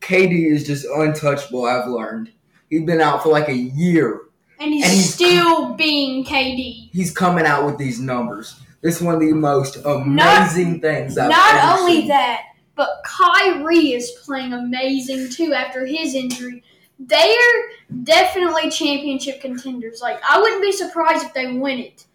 KD 0.00 0.50
is 0.50 0.66
just 0.66 0.86
untouchable, 0.86 1.66
I've 1.66 1.88
learned. 1.88 2.32
He's 2.70 2.84
been 2.86 3.00
out 3.00 3.22
for 3.22 3.28
like 3.28 3.48
a 3.48 3.54
year. 3.56 4.22
And 4.58 4.72
he's, 4.72 4.84
And 4.84 4.92
he's- 4.92 5.14
still 5.14 5.74
being 5.74 6.24
KD. 6.24 6.88
He's 6.92 7.10
coming 7.10 7.44
out 7.44 7.66
with 7.66 7.76
these 7.78 8.00
numbers. 8.00 8.60
This 8.82 8.96
is 8.96 9.02
one 9.02 9.14
of 9.14 9.20
the 9.20 9.32
most 9.32 9.76
amazing 9.84 10.80
things 10.80 11.16
I've 11.16 11.30
Not 11.30 11.78
only 11.78 12.00
seen. 12.00 12.08
that, 12.08 12.40
but 12.74 12.88
Kyrie 13.04 13.92
is 13.92 14.10
playing 14.24 14.52
amazing 14.52 15.30
too 15.30 15.54
after 15.54 15.86
his 15.86 16.14
injury. 16.14 16.64
They 16.98 17.36
are 17.36 17.94
definitely 18.02 18.70
championship 18.70 19.40
contenders. 19.40 20.00
Like 20.00 20.20
I 20.28 20.40
wouldn't 20.40 20.62
be 20.62 20.72
surprised 20.72 21.24
if 21.24 21.32
they 21.32 21.52
win 21.52 21.78
it, 21.78 22.06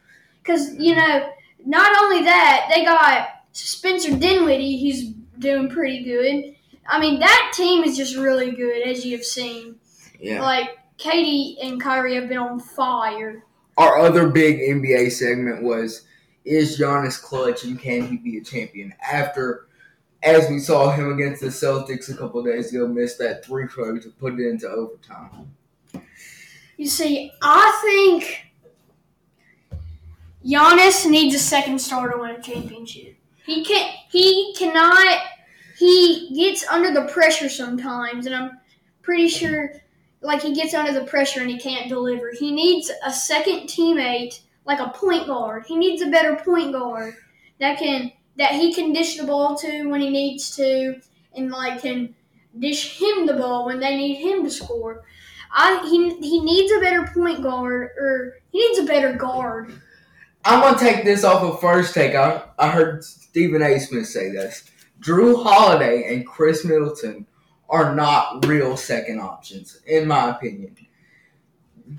because 0.42 0.76
you 0.76 0.96
know, 0.96 1.30
not 1.66 2.04
only 2.04 2.24
that 2.24 2.70
they 2.74 2.84
got 2.84 3.30
Spencer 3.54 4.16
Dinwiddie, 4.18 4.78
he's 4.78 5.12
doing 5.40 5.70
pretty 5.70 6.04
good. 6.04 6.54
I 6.90 7.00
mean, 7.00 7.20
that 7.20 7.52
team 7.56 7.84
is 7.84 7.98
just 7.98 8.16
really 8.16 8.52
good, 8.52 8.88
as 8.88 9.06
you 9.06 9.16
have 9.18 9.26
seen. 9.26 9.76
Yeah. 10.20 10.42
Like 10.42 10.78
KD 10.98 11.58
and 11.62 11.82
Kyrie 11.82 12.16
have 12.16 12.28
been 12.30 12.38
on 12.38 12.60
fire. 12.60 13.44
Our 13.78 14.00
other 14.00 14.30
big 14.30 14.60
NBA 14.60 15.12
segment 15.12 15.64
was 15.64 16.07
is 16.48 16.80
Giannis 16.80 17.22
clutch 17.22 17.64
and 17.64 17.80
can 17.80 18.08
he 18.08 18.18
be 18.18 18.38
a 18.38 18.44
champion? 18.44 18.94
After, 19.02 19.68
as 20.24 20.50
we 20.50 20.60
saw 20.60 20.92
him 20.92 21.12
against 21.12 21.42
the 21.42 21.48
Celtics 21.48 22.10
a 22.10 22.18
couple 22.18 22.42
days 22.44 22.74
ago, 22.74 22.88
missed 22.88 23.20
that 23.20 23.44
three 23.46 23.68
throw 23.68 24.00
to 24.00 24.10
put 24.12 24.40
it 24.40 24.48
into 24.48 24.68
overtime. 24.68 25.52
You 26.78 26.88
see, 26.88 27.32
I 27.42 27.82
think 27.84 28.46
Giannis 30.46 31.10
needs 31.10 31.36
a 31.36 31.40
second 31.40 31.80
star 31.80 32.10
to 32.12 32.18
win 32.18 32.32
a 32.32 32.42
championship. 32.42 33.18
He 33.46 33.64
can 33.64 33.94
he 34.10 34.56
cannot 34.58 35.22
he 35.78 36.32
gets 36.36 36.68
under 36.68 36.92
the 36.94 37.12
pressure 37.12 37.50
sometimes 37.50 38.26
and 38.26 38.36
I'm 38.36 38.60
pretty 39.02 39.28
sure 39.28 39.72
like 40.22 40.42
he 40.42 40.54
gets 40.54 40.74
under 40.74 40.94
the 40.94 41.06
pressure 41.06 41.42
and 41.42 41.50
he 41.50 41.60
can't 41.60 41.90
deliver. 41.90 42.32
He 42.32 42.52
needs 42.52 42.92
a 43.06 43.12
second 43.12 43.68
teammate 43.68 44.42
like 44.68 44.80
a 44.80 44.90
point 44.90 45.26
guard. 45.26 45.66
He 45.66 45.76
needs 45.76 46.02
a 46.02 46.10
better 46.10 46.36
point 46.36 46.74
guard 46.74 47.16
that 47.60 47.80
can 47.80 48.12
that 48.38 48.52
he 48.52 48.74
can 48.74 48.94
dish 48.94 49.18
the 49.18 49.26
ball 49.26 49.58
to 49.58 49.88
when 49.88 50.02
he 50.02 50.10
needs 50.10 50.56
to 50.58 51.02
and 51.36 51.50
like 51.50 51.82
can 51.82 52.14
dish 52.60 53.00
him 53.00 53.26
the 53.26 53.34
ball 53.34 53.66
when 53.66 53.80
they 53.80 53.96
need 53.96 54.16
him 54.16 54.44
to 54.44 54.52
score. 54.52 55.04
I 55.52 55.88
he 55.90 56.16
he 56.20 56.42
needs 56.42 56.72
a 56.72 56.80
better 56.80 57.10
point 57.14 57.42
guard 57.42 57.92
or 57.98 58.36
he 58.52 58.60
needs 58.60 58.80
a 58.80 58.84
better 58.84 59.14
guard. 59.14 59.74
I'm 60.44 60.62
gonna 60.62 60.78
take 60.78 61.04
this 61.04 61.24
off 61.24 61.44
of 61.44 61.60
first 61.60 61.94
take. 61.94 62.14
I, 62.14 62.44
I 62.60 62.70
heard 62.70 63.04
Stephen 63.04 63.62
A. 63.62 63.80
Smith 63.80 64.08
say 64.08 64.30
this. 64.30 64.70
Jrue 65.00 65.42
Holiday 65.44 66.14
and 66.14 66.28
Khris 66.28 66.66
Middleton 66.66 67.26
are 67.70 67.96
not 67.96 68.46
real 68.46 68.78
second 68.78 69.20
options, 69.20 69.82
in 69.86 70.08
my 70.08 70.30
opinion. 70.30 70.76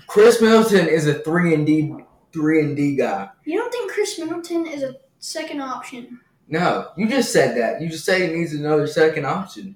Khris 0.07 0.41
Middleton 0.41 0.87
is 0.87 1.07
a 1.07 1.15
three 1.15 1.53
and 1.53 1.65
D 1.65 1.93
three 2.31 2.61
and 2.61 2.75
D 2.75 2.95
guy. 2.95 3.29
You 3.45 3.57
don't 3.59 3.71
think 3.71 3.91
Khris 3.91 4.17
Middleton 4.19 4.65
is 4.67 4.83
a 4.83 4.95
second 5.19 5.61
option? 5.61 6.19
No, 6.47 6.89
you 6.97 7.07
just 7.07 7.31
said 7.31 7.55
that. 7.57 7.81
You 7.81 7.89
just 7.89 8.05
say 8.05 8.27
he 8.27 8.33
needs 8.35 8.53
another 8.53 8.87
second 8.87 9.25
option. 9.25 9.75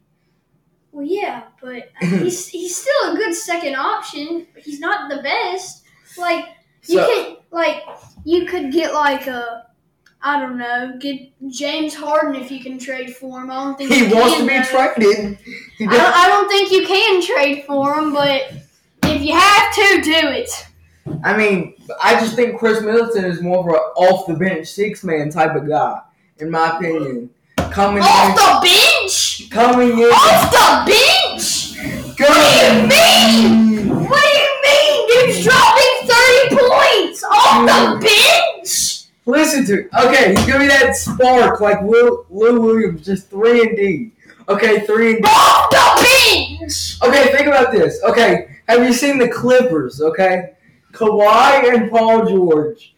Well, 0.92 1.06
yeah, 1.06 1.44
but 1.62 1.90
he's 2.02 2.48
he's 2.48 2.76
still 2.76 3.14
a 3.14 3.16
good 3.16 3.34
second 3.36 3.76
option. 3.76 4.48
but 4.54 4.64
He's 4.64 4.80
not 4.80 5.10
the 5.10 5.22
best. 5.22 5.84
Like 6.18 6.46
you 6.86 7.00
So- 7.00 7.08
can 7.08 7.38
like 7.52 7.84
you 8.26 8.46
could 8.46 8.72
get 8.72 8.94
like 8.94 9.28
a 9.28 9.68
I 10.26 10.40
don't 10.40 10.58
know, 10.58 10.96
get 11.02 11.20
James 11.50 11.94
Harden 11.94 12.36
if 12.42 12.50
you 12.50 12.64
can 12.64 12.80
trade 12.80 13.14
for 13.14 13.42
him. 13.42 13.52
I 13.52 13.56
don't 13.66 13.78
think 13.78 13.92
He 13.92 14.04
wants 14.14 14.38
can, 14.38 14.48
to 14.48 14.48
be 14.48 14.58
though. 14.58 14.64
traded. 14.94 15.38
I 15.82 15.98
don't, 15.98 16.16
I 16.16 16.28
don't 16.30 16.48
think 16.48 16.72
you 16.72 16.88
can 16.88 17.22
trade 17.22 17.66
for 17.68 17.94
him, 17.96 18.14
but 18.14 18.54
if 19.04 19.22
you 19.22 19.34
have 19.38 19.76
to, 19.76 20.02
do 20.02 20.28
it. 20.30 20.50
I 21.24 21.36
mean, 21.38 21.76
I 22.02 22.20
just 22.20 22.36
think 22.36 22.58
Khris 22.60 22.82
Middleton 22.82 23.26
is 23.26 23.42
more 23.42 23.60
of 23.60 23.66
an 23.68 23.74
off 23.96 24.28
the 24.28 24.34
bench 24.36 24.68
six 24.68 25.04
man 25.04 25.30
type 25.30 25.56
of 25.56 25.68
guy, 25.68 26.00
in 26.40 26.50
my 26.50 26.78
opinion. 26.78 27.30
Coming 27.72 28.04
Off 28.04 28.30
in, 28.30 28.36
the 28.36 28.70
bench. 29.02 29.50
coming 29.50 29.98
in, 30.00 30.06
Off 30.06 30.52
the 30.52 30.92
bench. 30.92 32.18
Go! 32.18 32.26
What 32.26 32.62
do 32.62 32.78
you 32.78 32.88
mean? 32.88 34.08
What 34.08 34.22
do 34.22 34.38
you 34.38 34.62
mean? 34.64 35.26
Dude's 35.26 35.44
dropping 35.44 36.08
30 36.08 36.56
points 36.56 37.24
off 37.24 37.66
the 37.66 38.08
bench! 38.08 39.06
Listen 39.26 39.66
to 39.66 39.82
it. 39.82 39.90
Okay, 40.06 40.36
he's 40.36 40.46
gonna 40.46 40.60
be 40.60 40.68
that 40.68 40.96
spark 40.96 41.60
like 41.62 41.82
Lou, 41.82 42.26
Lou 42.30 42.62
Williams, 42.62 43.06
just 43.06 43.30
three 43.30 43.62
and 43.62 43.76
D. 43.76 44.12
Okay, 44.50 44.86
three 44.86 45.16
and 45.16 45.24
D. 45.24 45.30
Off 45.30 45.70
the 45.72 46.58
bench! 46.60 46.98
Okay, 47.02 47.32
think 47.36 47.48
about 47.48 47.72
this. 47.72 48.02
Okay, 48.04 48.58
have 48.68 48.84
you 48.84 48.94
seen 48.94 49.18
the 49.18 49.28
Clippers? 49.30 50.02
Okay, 50.02 50.54
Kawhi 50.94 51.74
and 51.74 51.92
Paul 51.92 52.26
George. 52.26 52.96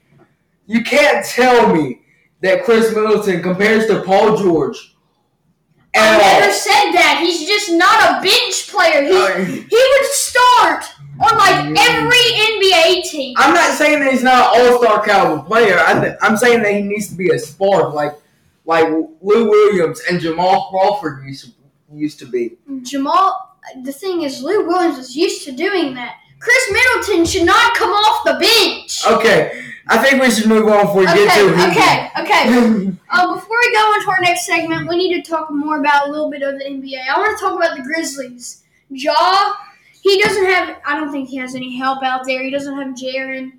You 0.68 0.84
can't 0.84 1.26
tell 1.26 1.74
me 1.74 2.02
that 2.42 2.64
Khris 2.64 2.94
Middleton 2.94 3.42
compares 3.42 3.88
to 3.88 4.04
Paul 4.04 4.38
George 4.38 4.96
I 5.98 6.18
never 6.18 6.46
all. 6.48 6.52
said 6.52 6.92
that. 6.92 7.20
He's 7.22 7.48
just 7.48 7.72
not 7.72 8.20
a 8.20 8.22
bench 8.22 8.70
player. 8.70 9.04
He, 9.04 9.62
he 9.62 9.94
would 9.98 10.06
start 10.08 10.86
on 11.20 11.38
like 11.38 11.66
mm. 11.66 11.78
every 11.80 12.18
NBA 12.18 13.10
team. 13.10 13.36
I'm 13.38 13.54
not 13.54 13.74
saying 13.78 14.00
that 14.00 14.12
he's 14.12 14.24
not 14.24 14.56
an 14.56 14.74
all-star 14.74 15.04
caliber 15.06 15.44
player. 15.44 15.80
I 15.80 16.00
th- 16.00 16.16
I'm 16.22 16.38
saying 16.38 16.64
that 16.64 16.74
he 16.74 16.82
needs 16.82 17.08
to 17.10 17.16
be 17.16 17.30
a 17.30 17.40
spark, 17.40 17.94
like 17.94 18.14
like 18.66 18.88
Lou 18.88 19.50
Williams 19.50 20.02
and 20.10 20.20
Jamal 20.20 20.70
Crawford 20.70 21.24
used 21.26 21.46
to, 21.46 21.52
used 21.94 22.20
to 22.20 22.26
be. 22.26 22.58
Jamal, 22.82 23.58
the 23.84 23.94
thing 23.94 24.24
is, 24.24 24.42
Lou 24.42 24.66
Williams 24.66 24.98
is 24.98 25.16
used 25.16 25.46
to 25.46 25.52
doing 25.52 25.94
that. 25.94 26.18
Khris 26.40 26.72
Middleton 26.72 27.26
should 27.26 27.46
not 27.46 27.76
come 27.76 27.90
off 27.92 28.24
the 28.26 28.34
bench. 28.34 29.02
Okay, 29.08 29.64
I 29.88 29.98
think 29.98 30.22
we 30.22 30.30
should 30.30 30.48
move 30.48 30.68
on 30.68 30.86
before 30.86 31.02
we 31.02 31.08
Okay, 31.08 31.26
get 31.26 31.40
to 31.40 31.48
it. 31.50 31.70
okay, 31.72 32.10
okay. 32.22 32.98
Uh, 33.10 33.34
before 33.36 33.58
we 33.60 33.74
go 33.74 33.94
into 33.96 34.10
our 34.10 34.20
next 34.22 34.46
segment, 34.46 34.88
we 34.88 34.98
need 34.98 35.22
to 35.24 35.30
talk 35.30 35.50
more 35.52 35.80
about 35.80 36.08
a 36.08 36.12
little 36.12 36.30
bit 36.30 36.42
of 36.44 36.60
the 36.60 36.66
NBA. 36.66 37.08
I 37.10 37.18
want 37.18 37.38
to 37.38 37.44
talk 37.44 37.56
about 37.58 37.76
the 37.78 37.84
Grizzlies. 37.84 38.64
Ja, 38.90 39.54
he 40.02 40.22
doesn't 40.22 40.46
have. 40.46 40.78
I 40.86 41.00
don't 41.00 41.12
think 41.12 41.30
he 41.30 41.38
has 41.38 41.56
any 41.56 41.78
help 41.78 42.04
out 42.04 42.26
there. 42.26 42.44
He 42.44 42.52
doesn't 42.52 42.76
have 42.78 42.96
Jaren, 42.96 43.54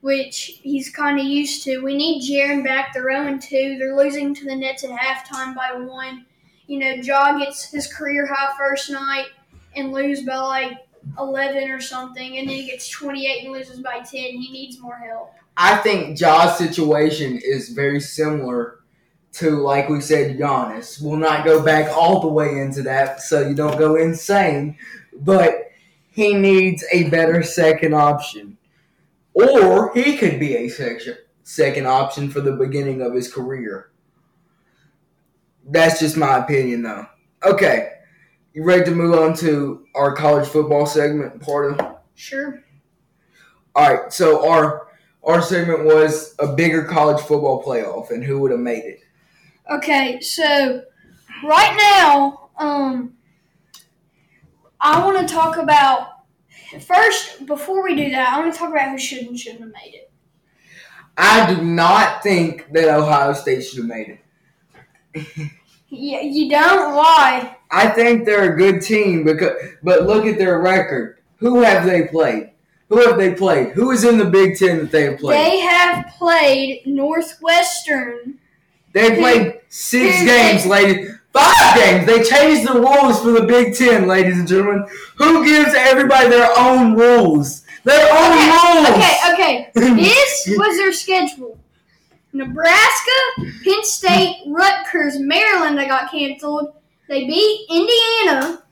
which 0.00 0.58
he's 0.62 0.90
kind 0.90 1.20
of 1.20 1.24
used 1.26 1.62
to. 1.64 1.78
We 1.84 1.96
need 1.96 2.28
Jaren 2.28 2.64
back. 2.64 2.92
They're 2.92 3.12
0 3.12 3.38
2. 3.38 3.76
They're 3.78 3.96
losing 3.96 4.34
to 4.34 4.44
the 4.44 4.56
Nets 4.56 4.82
at 4.84 4.90
halftime 4.90 5.54
by 5.54 5.72
one. 5.72 6.26
You 6.66 6.78
know, 6.80 6.90
Ja 6.90 7.38
gets 7.38 7.70
his 7.70 7.86
career 7.92 8.26
high 8.26 8.52
first 8.58 8.90
night 8.90 9.26
and 9.76 9.92
lose 9.92 10.22
by 10.22 10.36
like 10.38 10.78
11 11.18 11.70
or 11.70 11.80
something, 11.80 12.38
and 12.38 12.48
then 12.48 12.56
he 12.56 12.66
gets 12.66 12.88
28 12.88 13.44
and 13.44 13.52
loses 13.52 13.80
by 13.80 14.00
10. 14.00 14.06
He 14.12 14.50
needs 14.50 14.80
more 14.80 14.96
help. 14.96 15.34
I 15.56 15.76
think 15.78 16.18
Ja's 16.18 16.58
situation 16.58 17.40
is 17.42 17.68
very 17.68 18.00
similar 18.00 18.80
to, 19.34 19.50
like 19.50 19.88
we 19.88 20.00
said, 20.00 20.38
Giannis. 20.38 21.00
We'll 21.00 21.16
not 21.16 21.44
go 21.44 21.62
back 21.62 21.94
all 21.96 22.20
the 22.20 22.28
way 22.28 22.60
into 22.60 22.82
that 22.82 23.20
so 23.20 23.46
you 23.46 23.54
don't 23.54 23.78
go 23.78 23.96
insane, 23.96 24.76
but 25.20 25.70
he 26.10 26.34
needs 26.34 26.84
a 26.92 27.08
better 27.10 27.42
second 27.42 27.94
option. 27.94 28.56
Or 29.34 29.92
he 29.94 30.16
could 30.16 30.38
be 30.38 30.56
a 30.56 30.68
section, 30.68 31.16
second 31.42 31.86
option 31.86 32.30
for 32.30 32.40
the 32.40 32.52
beginning 32.52 33.02
of 33.02 33.14
his 33.14 33.32
career. 33.32 33.90
That's 35.68 35.98
just 35.98 36.16
my 36.16 36.38
opinion, 36.38 36.82
though. 36.82 37.06
Okay, 37.44 37.92
you 38.54 38.62
ready 38.62 38.84
to 38.84 38.92
move 38.92 39.18
on 39.18 39.34
to 39.34 39.84
our 39.94 40.14
college 40.14 40.48
football 40.48 40.86
segment 40.86 41.42
part 41.42 41.72
of 41.80 41.96
Sure. 42.14 42.62
all 43.74 43.92
right, 43.92 44.12
so 44.12 44.48
our 44.48 44.88
our 45.24 45.42
segment 45.42 45.84
was 45.84 46.34
a 46.38 46.46
bigger 46.54 46.84
college 46.84 47.20
football 47.20 47.62
playoff 47.64 48.10
and 48.10 48.22
who 48.22 48.38
would 48.40 48.50
have 48.50 48.60
made 48.60 48.84
it. 48.84 49.00
Okay, 49.70 50.20
so 50.20 50.82
right 51.42 51.74
now, 51.96 52.50
um, 52.58 53.14
I 54.80 55.02
want 55.04 55.26
to 55.26 55.34
talk 55.34 55.56
about 55.56 56.08
first. 56.80 57.46
Before 57.46 57.82
we 57.82 57.96
do 57.96 58.10
that, 58.10 58.34
I 58.34 58.38
want 58.38 58.52
to 58.52 58.58
talk 58.58 58.70
about 58.70 58.90
who 58.90 58.98
should 58.98 59.26
and 59.26 59.38
shouldn't 59.38 59.62
have 59.62 59.72
made 59.72 59.94
it. 59.94 60.12
I 61.16 61.52
do 61.54 61.62
not 61.62 62.22
think 62.22 62.70
that 62.72 62.88
Ohio 62.88 63.32
State 63.32 63.62
should 63.64 63.78
have 63.78 63.86
made 63.86 64.18
it. 65.14 65.50
Yeah, 65.94 66.20
you 66.20 66.50
don't. 66.50 66.94
Why? 66.94 67.56
I 67.70 67.88
think 67.88 68.24
they're 68.24 68.54
a 68.54 68.56
good 68.56 68.82
team 68.82 69.24
because 69.24 69.52
but 69.82 70.02
look 70.06 70.26
at 70.26 70.38
their 70.38 70.60
record. 70.60 71.18
Who 71.38 71.62
have 71.62 71.84
they 71.86 72.06
played? 72.08 72.50
Who 72.88 72.98
have 73.06 73.16
they 73.16 73.34
played? 73.34 73.72
Who 73.72 73.90
is 73.90 74.04
in 74.04 74.18
the 74.18 74.24
Big 74.26 74.56
Ten 74.56 74.78
that 74.78 74.90
they 74.92 75.04
have 75.04 75.18
played? 75.18 75.38
They 75.40 75.58
have 75.60 76.06
played 76.18 76.82
Northwestern. 76.86 78.38
They 78.92 79.16
played 79.16 79.60
six 79.68 80.18
Who- 80.20 80.26
games, 80.26 80.66
ladies. 80.66 81.10
Five 81.32 81.74
games. 81.74 82.06
They 82.06 82.22
changed 82.22 82.68
the 82.68 82.74
rules 82.78 83.20
for 83.20 83.32
the 83.32 83.42
Big 83.44 83.74
Ten, 83.74 84.06
ladies 84.06 84.38
and 84.38 84.46
gentlemen. 84.46 84.86
Who 85.16 85.44
gives 85.44 85.74
everybody 85.74 86.28
their 86.28 86.48
own 86.56 86.94
rules? 86.94 87.62
Their 87.82 88.06
own 88.12 88.32
Okay, 88.32 88.50
rules. 88.50 88.88
okay, 88.88 89.16
okay. 89.32 89.70
This 90.04 90.44
was 90.56 90.76
their 90.76 90.92
schedule. 90.92 91.58
Nebraska, 92.34 93.18
Penn 93.64 93.84
State, 93.84 94.42
Rutgers, 94.48 95.18
Maryland. 95.18 95.78
That 95.78 95.88
got 95.88 96.10
canceled. 96.10 96.74
They 97.08 97.26
beat 97.26 97.66
Indiana. 97.70 98.62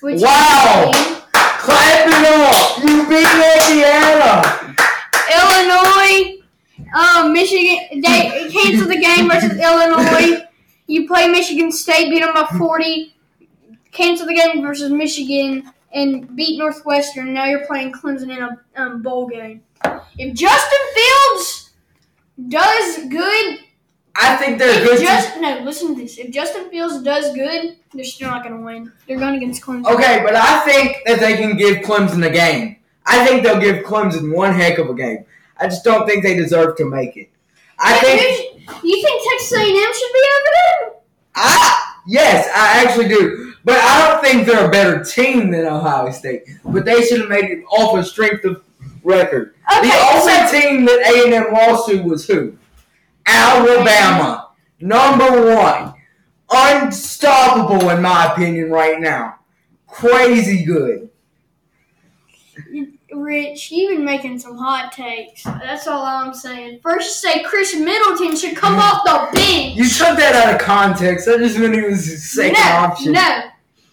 Which 0.00 0.20
Wow. 0.22 0.92
Clap 1.32 2.06
it 2.06 2.14
up! 2.28 2.78
You 2.84 3.08
beat 3.08 3.26
Indiana! 3.70 4.76
Illinois, 5.30 6.40
um, 6.94 7.32
Michigan. 7.32 8.00
They 8.00 8.48
canceled 8.50 8.90
the 8.90 8.98
game 8.98 9.28
versus 9.28 9.58
Illinois. 9.58 10.44
You 10.86 11.06
play 11.06 11.28
Michigan 11.28 11.70
State, 11.70 12.10
beat 12.10 12.20
them 12.20 12.32
by 12.32 12.46
forty. 12.58 13.14
Cancel 13.92 14.26
the 14.26 14.34
game 14.34 14.62
versus 14.62 14.90
Michigan 14.90 15.70
and 15.92 16.34
beat 16.36 16.58
Northwestern. 16.58 17.34
Now 17.34 17.46
you're 17.46 17.66
playing 17.66 17.92
Clemson 17.92 18.30
in 18.34 18.42
a 18.42 18.58
um, 18.76 19.02
bowl 19.02 19.26
game. 19.28 19.62
If 20.16 20.34
Justin 20.34 20.78
Fields 20.94 21.67
does 22.48 22.98
good, 23.08 23.58
I 24.16 24.36
think 24.36 24.58
they're 24.58 24.84
good. 24.84 24.98
to- 24.98 25.04
just, 25.04 25.40
no, 25.40 25.60
listen 25.60 25.94
to 25.94 26.00
this. 26.02 26.18
If 26.18 26.30
Justin 26.30 26.70
Fields 26.70 27.02
does 27.02 27.34
good, 27.34 27.76
they're 27.94 28.04
still 28.04 28.28
not 28.30 28.42
going 28.44 28.56
to 28.58 28.64
win. 28.64 28.92
They're 29.06 29.18
going 29.18 29.36
against 29.36 29.62
Clemson. 29.62 29.86
Okay, 29.94 30.22
but 30.24 30.34
I 30.34 30.60
think 30.60 30.98
that 31.06 31.20
they 31.20 31.36
can 31.36 31.56
give 31.56 31.78
Clemson 31.78 32.26
a 32.26 32.30
game. 32.30 32.76
I 33.06 33.24
think 33.24 33.42
they'll 33.42 33.60
give 33.60 33.84
Clemson 33.84 34.34
one 34.34 34.52
heck 34.52 34.78
of 34.78 34.88
a 34.90 34.94
game. 34.94 35.24
I 35.58 35.64
just 35.66 35.82
don't 35.84 36.06
think 36.06 36.22
they 36.22 36.36
deserve 36.36 36.76
to 36.76 36.84
make 36.84 37.16
it. 37.16 37.30
I 37.78 37.94
Yeah, 37.94 38.00
think 38.00 38.84
You 38.84 39.02
think 39.02 39.22
Texas 39.30 39.52
A&M 39.52 39.68
should 39.70 40.12
be 40.12 40.24
over 40.34 40.90
them? 40.90 41.00
I 41.36 41.94
yes, 42.06 42.48
I 42.54 42.84
actually 42.84 43.08
do. 43.08 43.54
But 43.64 43.78
I 43.78 44.08
don't 44.08 44.22
think 44.24 44.46
they're 44.46 44.66
a 44.66 44.70
better 44.70 45.04
team 45.04 45.50
than 45.50 45.64
Ohio 45.66 46.10
State. 46.10 46.42
But 46.64 46.84
they 46.84 47.02
should 47.04 47.20
have 47.20 47.28
made 47.28 47.44
it 47.44 47.64
off 47.70 47.96
a 47.98 48.04
strength 48.04 48.44
of 48.44 48.62
record. 49.04 49.54
Okay, 49.76 49.88
the 49.88 49.96
only 50.12 50.32
so- 50.32 50.50
team 50.50 50.84
that 50.86 51.12
A 51.14 51.24
and 51.24 51.34
M 51.34 51.52
lost 51.52 51.88
to 51.88 52.02
was 52.02 52.26
who? 52.26 52.56
Alabama, 53.26 54.50
number 54.80 55.54
one, 55.54 55.94
unstoppable 56.50 57.90
in 57.90 58.00
my 58.02 58.32
opinion 58.32 58.70
right 58.70 59.00
now. 59.00 59.36
Crazy 59.86 60.64
good. 60.64 61.10
Rich, 63.12 63.70
you've 63.72 63.96
been 63.96 64.04
making 64.04 64.38
some 64.38 64.56
hot 64.56 64.92
takes. 64.92 65.42
That's 65.42 65.86
all 65.86 66.04
I'm 66.04 66.34
saying. 66.34 66.80
First, 66.82 67.24
you 67.24 67.30
say 67.30 67.42
Khris 67.42 67.74
Middleton 67.74 68.36
should 68.36 68.56
come 68.56 68.76
off 68.76 69.02
the 69.04 69.36
bench. 69.36 69.76
You 69.76 69.88
took 69.88 70.16
that 70.18 70.34
out 70.34 70.54
of 70.54 70.60
context. 70.60 71.28
I 71.28 71.38
just 71.38 71.58
meant 71.58 71.74
he 71.74 71.82
was 71.82 72.06
a 72.06 72.18
second 72.18 72.54
no, 72.54 72.76
option. 72.76 73.12
no, 73.12 73.40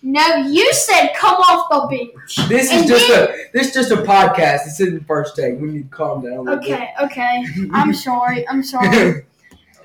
no. 0.06 0.36
You 0.48 0.72
said 0.74 1.10
come 1.16 1.36
off 1.36 1.68
the 1.70 1.98
bench. 1.98 2.48
This 2.50 2.72
is 2.72 2.80
And 2.82 2.88
just 2.88 3.08
then- 3.10 3.30
a 3.30 3.34
this 3.54 3.68
is 3.68 3.74
just 3.74 3.92
a 3.92 3.98
podcast. 3.98 4.64
This 4.66 4.80
isn't 4.80 5.06
first 5.08 5.36
take. 5.36 5.60
We 5.60 5.68
need 5.70 5.92
to 5.92 5.96
calm 5.96 6.22
down 6.24 6.34
a 6.34 6.42
little 6.42 6.60
Okay, 6.60 6.90
okay. 7.04 7.44
I'm 7.74 7.94
sorry. 7.94 8.48
I'm 8.48 8.64
sorry. 8.64 9.26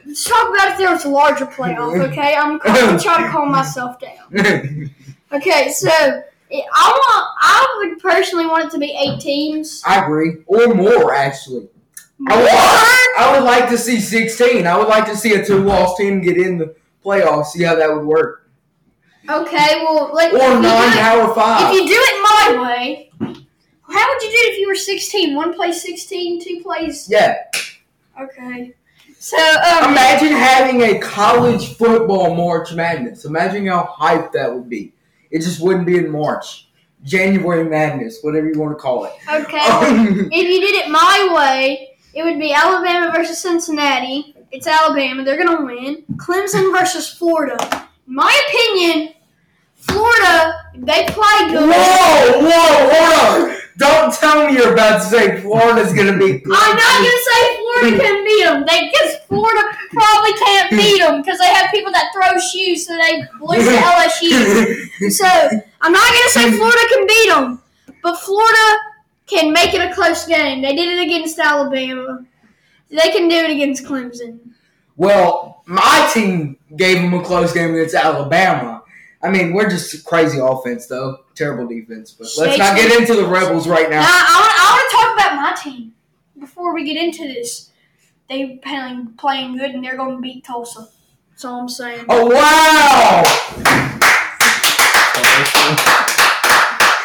Let's 0.07 0.25
talk 0.25 0.49
about 0.55 0.73
if 0.73 0.79
there 0.79 0.91
was 0.91 1.05
a 1.05 1.09
larger 1.09 1.47
playoff. 1.47 2.01
Okay, 2.11 2.35
I'm, 2.35 2.61
I'm 2.65 2.99
trying 2.99 3.25
to 3.25 3.31
calm 3.31 3.51
myself 3.51 3.97
down. 3.99 4.91
Okay, 5.33 5.71
so 5.71 5.89
it, 5.89 6.65
I 6.75 6.91
want. 6.91 7.27
I 7.41 7.75
would 7.89 8.01
personally 8.01 8.47
want 8.47 8.65
it 8.65 8.71
to 8.73 8.79
be 8.79 8.91
eight 9.01 9.21
teams. 9.21 9.81
I 9.87 10.03
agree, 10.05 10.39
or 10.47 10.75
more 10.75 11.15
actually. 11.15 11.69
I 12.29 12.35
would, 12.37 12.43
More? 12.43 12.51
I 12.53 13.33
would 13.39 13.45
like 13.45 13.69
to 13.71 13.79
see 13.79 14.01
16. 14.01 14.67
I 14.67 14.77
would 14.77 14.89
like 14.89 15.07
to 15.07 15.17
see 15.17 15.35
a 15.35 15.45
two-loss 15.47 15.97
team 15.97 16.21
get 16.21 16.37
in 16.37 16.59
the 16.59 16.75
playoffs. 17.05 17.47
See 17.53 17.63
how 17.63 17.77
that 17.77 17.95
would 17.95 18.05
work. 18.05 18.50
Okay, 19.31 19.83
well, 19.85 20.11
like 20.13 20.33
if 20.33 20.41
Or 20.41 20.47
you 20.49 20.53
do 20.55 20.59
it- 20.59 20.63
non-power 20.63 21.69
If 21.69 21.75
you 21.75 21.87
do 21.87 21.95
it 21.97 22.23
my 22.23 22.63
way, 22.63 23.11
how 23.21 24.09
would 24.15 24.23
you 24.23 24.29
do 24.29 24.37
it 24.37 24.53
if 24.55 24.59
you 24.59 24.67
were 24.67 24.75
16? 24.75 25.37
One 25.37 25.55
plays 25.55 25.81
16, 25.83 26.43
two 26.43 26.61
plays. 26.63 27.09
Yeah. 27.09 27.37
Okay. 28.21 28.75
So, 29.19 29.37
um, 29.37 29.91
Imagine 29.93 30.33
having 30.33 30.83
a 30.83 30.99
college 30.99 31.77
football 31.77 32.35
March 32.35 32.73
Madness. 32.73 33.25
Imagine 33.25 33.67
how 33.67 33.95
hyped 33.99 34.33
that 34.33 34.53
would 34.53 34.69
be. 34.69 34.95
It 35.31 35.41
just 35.41 35.61
wouldn't 35.61 35.87
be 35.87 35.99
in 35.99 36.11
March. 36.11 36.69
January 37.03 37.65
Madness, 37.65 38.19
whatever 38.23 38.51
you 38.51 38.59
want 38.59 38.77
to 38.77 38.83
call 38.83 39.05
it. 39.05 39.13
okay. 39.31 39.57
well, 39.59 39.83
if 40.33 40.33
you 40.33 40.61
did 40.61 40.75
it 40.75 40.91
my 40.91 41.33
way, 41.35 41.97
it 42.15 42.25
would 42.25 42.39
be 42.39 42.53
Alabama 42.53 43.11
versus 43.15 43.39
Cincinnati. 43.39 44.35
It's 44.51 44.67
Alabama. 44.67 45.23
They're 45.25 45.43
going 45.43 45.57
to 45.59 45.65
win. 45.65 46.05
Clemson 46.17 46.77
versus 46.77 47.09
Florida. 47.09 47.57
In 48.07 48.15
my 48.15 48.41
opinion, 48.49 49.15
Florida, 49.81 50.55
they 50.77 51.07
play 51.09 51.49
good. 51.49 51.69
Whoa, 51.69 52.41
whoa, 52.43 52.91
hold 52.91 53.51
on. 53.51 53.57
Don't 53.79 54.13
tell 54.13 54.47
me 54.47 54.55
you're 54.55 54.75
about 54.75 55.03
to 55.03 55.09
say 55.09 55.41
Florida's 55.41 55.95
going 55.95 56.13
to 56.13 56.19
be 56.19 56.43
I'm 56.45 56.77
not 56.77 56.77
going 56.77 57.05
to 57.05 57.31
say 57.33 57.57
Florida 57.57 57.99
can 57.99 58.25
beat 58.25 58.45
them. 58.45 58.65
They, 58.69 58.91
because 58.91 59.17
Florida 59.27 59.63
probably 59.91 60.33
can't 60.35 60.71
beat 60.71 60.99
them 60.99 61.23
because 61.23 61.39
they 61.39 61.47
have 61.47 61.71
people 61.71 61.93
that 61.93 62.11
throw 62.13 62.39
shoes, 62.39 62.87
so 62.87 62.97
they 62.97 63.23
lose 63.41 63.65
to 63.65 63.71
LSU. 65.01 65.11
So 65.11 65.27
I'm 65.81 65.93
not 65.93 66.07
gonna 66.07 66.31
say 66.31 66.51
Florida 66.57 66.81
can 66.91 67.07
beat 67.07 67.29
them, 67.29 67.63
but 68.03 68.19
Florida 68.19 68.79
can 69.27 69.53
make 69.53 69.73
it 69.75 69.81
a 69.81 69.95
close 69.95 70.27
game. 70.27 70.63
They 70.63 70.75
did 70.75 70.99
it 70.99 71.03
against 71.03 71.39
Alabama. 71.39 72.27
They 72.91 73.11
can 73.11 73.29
do 73.29 73.37
it 73.37 73.51
against 73.51 73.85
Clemson. 73.85 74.41
Well, 74.97 75.63
my 75.67 76.11
team 76.13 76.59
gave 76.77 76.97
them 77.01 77.15
a 77.15 77.23
close 77.23 77.53
game 77.53 77.75
against 77.75 77.95
Alabama. 77.95 78.80
I 79.23 79.31
mean, 79.31 79.53
we're 79.53 79.69
just 79.69 80.05
crazy 80.07 80.39
offense, 80.41 80.87
though. 80.87 81.19
Terrible 81.35 81.67
defense. 81.69 82.13
But 82.13 82.29
let's 82.39 82.59
not 82.59 82.77
get 82.77 82.99
into 82.99 83.15
the 83.15 83.27
Rebels 83.27 83.69
right 83.69 83.91
Now 83.91 84.01
now. 84.01 84.07
I 84.09 84.41
want, 84.41 84.53
I 84.59 84.65
want 84.73 84.91
to 84.91 84.97
talk 84.97 85.15
about 85.15 85.35
my 85.43 85.53
team 85.71 85.95
before 86.39 86.75
we 86.75 86.85
get 86.85 86.97
into 86.97 87.25
this. 87.25 87.71
They 88.29 88.57
playing 88.63 89.15
playing 89.19 89.57
good 89.59 89.73
and 89.73 89.85
they're 89.85 89.97
going 89.97 90.17
to 90.17 90.23
beat 90.23 90.45
Tulsa. 90.45 90.89
That's 91.31 91.45
all 91.45 91.61
I'm 91.63 91.69
saying. 91.69 92.05
Oh, 92.09 92.27
wow! 92.27 93.25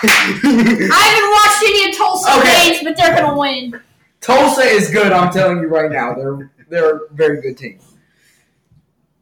I 0.08 1.02
haven't 1.02 1.32
watched 1.32 1.64
any 1.64 1.90
of 1.90 1.98
Tulsa 1.98 2.40
Okay. 2.40 2.70
games, 2.70 2.84
but 2.84 2.96
they're 2.98 3.16
going 3.16 3.34
to 3.34 3.40
win. 3.72 3.82
Tulsa 4.22 4.62
is 4.62 4.90
good, 4.90 5.12
I'm 5.12 5.32
telling 5.32 5.60
you 5.60 5.68
right 5.68 5.92
now. 5.92 6.14
They're 6.14 6.52
they're 6.70 6.96
a 6.98 7.00
very 7.12 7.42
good 7.42 7.58
team. 7.58 7.80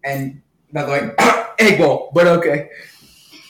And, 0.03 0.41
by 0.71 0.83
the 0.83 0.91
way, 0.91 1.42
egg 1.59 1.77
bowl, 1.77 2.11
but 2.13 2.27
okay. 2.27 2.69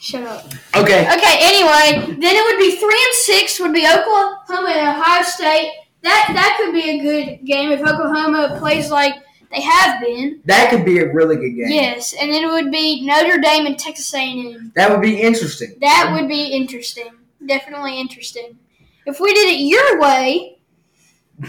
Shut 0.02 0.24
up. 0.24 0.46
Okay. 0.76 1.08
Okay, 1.08 1.38
anyway, 1.40 2.16
then 2.20 2.36
it 2.36 2.44
would 2.44 2.60
be 2.60 2.76
three 2.76 3.02
and 3.08 3.16
six 3.16 3.60
would 3.60 3.74
be 3.74 3.88
Oklahoma 3.88 4.70
and 4.70 4.98
Ohio 4.98 5.24
State. 5.24 5.72
That 6.02 6.32
that 6.34 6.58
could 6.60 6.74
be 6.74 6.90
a 6.90 7.00
good 7.00 7.46
game 7.46 7.72
if 7.72 7.80
Oklahoma 7.80 8.58
plays 8.60 8.92
like 8.92 9.16
they 9.50 9.62
have 9.62 10.02
been. 10.02 10.42
That 10.44 10.70
could 10.70 10.84
be 10.84 11.00
a 11.00 11.14
really 11.14 11.38
good 11.38 11.56
game. 11.56 11.70
Yes, 11.70 12.14
and 12.20 12.34
then 12.34 12.44
it 12.44 12.48
would 12.48 12.72
be 12.72 13.06
Notre 13.06 13.38
Dame 13.40 13.66
and 13.66 13.80
Texas 13.80 14.14
A&M. 14.14 14.74
That 14.76 14.92
would 14.92 15.02
be 15.02 15.22
interesting. 15.22 15.76
That 15.80 16.12
would 16.14 16.28
be 16.28 16.48
interesting. 16.48 17.10
Definitely 17.46 18.00
interesting. 18.00 18.58
If 19.06 19.20
we 19.20 19.34
did 19.34 19.52
it 19.52 19.62
your 19.62 20.02
way, 20.02 20.58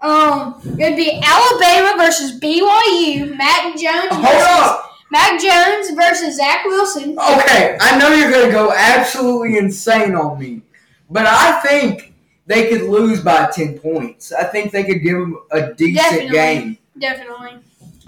um, 0.00 0.60
it 0.64 0.90
would 0.90 0.96
be 0.96 1.20
Alabama 1.22 2.02
versus 2.02 2.40
BYU. 2.40 3.36
Mac 3.36 3.76
Jones 3.76 4.10
Hold 4.10 4.24
versus 4.24 4.48
up. 4.48 4.89
Mac 5.10 5.40
Jones 5.40 5.90
versus 5.90 6.36
Zach 6.36 6.64
Wilson. 6.64 7.18
Okay, 7.18 7.76
I 7.80 7.98
know 7.98 8.12
you're 8.14 8.30
going 8.30 8.46
to 8.46 8.52
go 8.52 8.72
absolutely 8.72 9.58
insane 9.58 10.14
on 10.14 10.38
me, 10.38 10.62
but 11.10 11.26
I 11.26 11.60
think 11.60 12.14
they 12.46 12.68
could 12.68 12.82
lose 12.82 13.20
by 13.20 13.50
10 13.52 13.78
points. 13.78 14.32
I 14.32 14.44
think 14.44 14.70
they 14.72 14.84
could 14.84 15.02
give 15.02 15.16
them 15.18 15.38
a 15.50 15.72
decent 15.74 15.96
Definitely. 15.96 16.30
game. 16.30 16.78
Definitely. 16.98 17.58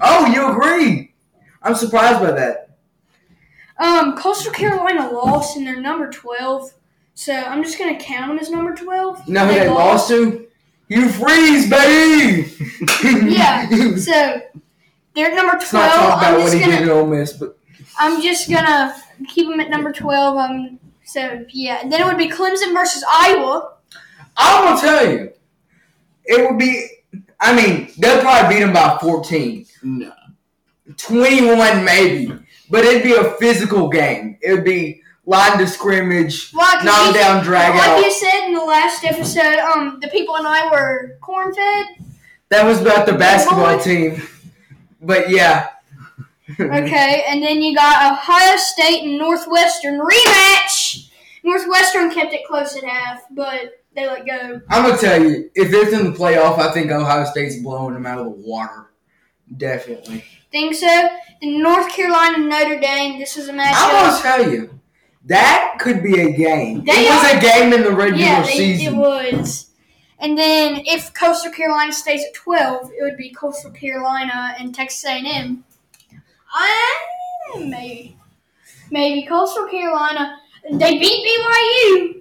Oh, 0.00 0.26
you 0.26 0.50
agree? 0.50 1.12
I'm 1.62 1.74
surprised 1.74 2.20
by 2.20 2.32
that. 2.32 2.70
Um, 3.78 4.16
Coastal 4.16 4.52
Carolina 4.52 5.10
lost 5.10 5.56
and 5.56 5.66
they're 5.66 5.80
number 5.80 6.08
twelve, 6.10 6.72
so 7.14 7.32
I'm 7.34 7.64
just 7.64 7.78
gonna 7.78 7.98
count 7.98 8.28
them 8.28 8.38
as 8.38 8.50
number 8.50 8.74
twelve. 8.74 9.26
No, 9.28 9.44
know 9.46 9.52
who 9.52 9.58
they 9.58 9.68
lost 9.68 10.08
to? 10.08 10.46
You 10.88 11.08
freeze, 11.08 11.68
baby! 11.70 12.52
Yeah. 13.34 13.68
So 13.96 14.42
they're 15.14 15.34
number 15.34 15.52
Let's 15.58 15.72
not 15.72 15.92
twelve. 15.94 16.10
talk 16.10 16.18
about 16.18 16.34
I'm 16.34 16.40
what 16.40 16.42
just 16.52 16.54
he 16.54 16.60
gonna 16.60 16.76
at 16.76 16.88
Ole 16.88 17.06
Miss, 17.06 17.32
but 17.34 17.58
I'm 17.98 18.22
just 18.22 18.48
gonna 18.50 18.94
keep 19.28 19.48
them 19.48 19.60
at 19.60 19.70
number 19.70 19.92
twelve. 19.92 20.36
Um, 20.38 20.78
so 21.04 21.44
yeah, 21.50 21.82
then 21.88 22.00
it 22.00 22.06
would 22.06 22.18
be 22.18 22.28
Clemson 22.28 22.72
versus 22.72 23.04
Iowa. 23.10 23.74
I'm 24.36 24.64
gonna 24.76 24.80
tell 24.80 25.10
you, 25.10 25.32
it 26.24 26.48
would 26.50 26.58
be. 26.58 26.86
I 27.40 27.54
mean, 27.54 27.90
they'll 27.98 28.20
probably 28.20 28.54
beat 28.54 28.60
them 28.62 28.72
by 28.72 28.96
14. 29.00 29.66
No. 29.82 30.12
21 30.96 31.84
maybe, 31.84 32.32
but 32.70 32.84
it'd 32.84 33.02
be 33.02 33.14
a 33.14 33.32
physical 33.32 33.88
game. 33.88 34.38
It 34.40 34.52
would 34.52 34.64
be 34.64 35.02
line 35.26 35.58
to 35.58 35.66
scrimmage, 35.66 36.50
Why? 36.52 36.74
'Cause 36.76 36.84
knock 36.84 37.14
down, 37.14 37.42
drag 37.44 37.74
like 37.74 37.88
out. 37.88 37.98
you 38.04 38.10
said 38.12 38.46
in 38.46 38.54
the 38.54 38.64
last 38.64 39.04
episode, 39.04 39.58
um, 39.58 39.98
the 40.00 40.08
people 40.08 40.36
and 40.36 40.46
I 40.46 40.70
were 40.70 41.16
corn 41.20 41.52
fed. 41.54 41.86
That 42.50 42.64
was 42.66 42.80
about 42.80 43.06
the 43.06 43.14
basketball 43.14 43.78
team. 43.80 44.22
But 45.02 45.30
yeah. 45.30 45.68
Okay, 46.60 47.24
and 47.28 47.42
then 47.42 47.62
you 47.62 47.74
got 47.74 48.12
Ohio 48.12 48.56
State 48.56 49.04
and 49.04 49.18
Northwestern 49.18 50.00
rematch. 50.00 51.08
Northwestern 51.44 52.10
kept 52.10 52.32
it 52.32 52.46
close 52.46 52.76
at 52.76 52.84
half, 52.84 53.22
but 53.30 53.82
they 53.94 54.06
let 54.06 54.26
go. 54.26 54.60
I'm 54.68 54.84
gonna 54.86 54.98
tell 54.98 55.22
you, 55.22 55.50
if 55.54 55.72
it's 55.72 55.92
in 55.92 56.04
the 56.12 56.16
playoff, 56.18 56.58
I 56.58 56.72
think 56.72 56.90
Ohio 56.90 57.24
State's 57.24 57.56
blowing 57.62 57.94
them 57.94 58.06
out 58.06 58.18
of 58.18 58.24
the 58.26 58.30
water. 58.30 58.90
Definitely. 59.56 60.24
Think 60.50 60.74
so? 60.74 61.08
Then 61.40 61.62
North 61.62 61.90
Carolina 61.90 62.38
and 62.38 62.48
Notre 62.48 62.78
Dame. 62.78 63.18
This 63.18 63.36
is 63.36 63.48
a 63.48 63.52
match. 63.52 63.74
I'm 63.76 64.10
gonna 64.10 64.22
tell 64.22 64.52
you, 64.52 64.78
that 65.26 65.76
could 65.80 66.02
be 66.02 66.20
a 66.20 66.32
game. 66.32 66.84
They 66.84 67.06
it 67.06 67.10
was 67.10 67.32
are- 67.32 67.38
a 67.38 67.40
game 67.40 67.72
in 67.72 67.82
the 67.82 67.92
regular 67.92 68.18
Yeah, 68.22 68.42
they, 68.42 68.52
it 68.52 68.56
season. 68.78 68.96
was. 68.98 69.70
And 70.22 70.38
then 70.38 70.82
if 70.86 71.12
Coastal 71.14 71.50
Carolina 71.50 71.92
stays 71.92 72.24
at 72.24 72.32
twelve, 72.32 72.92
it 72.96 73.02
would 73.02 73.16
be 73.16 73.30
Coastal 73.30 73.72
Carolina 73.72 74.54
and 74.58 74.72
Texas 74.72 75.04
A&M. 75.04 75.64
I 76.54 77.08
maybe, 77.58 78.16
maybe 78.90 79.26
Coastal 79.26 79.66
Carolina. 79.66 80.38
They 80.70 80.98
beat 80.98 81.26
BYU. 81.26 82.18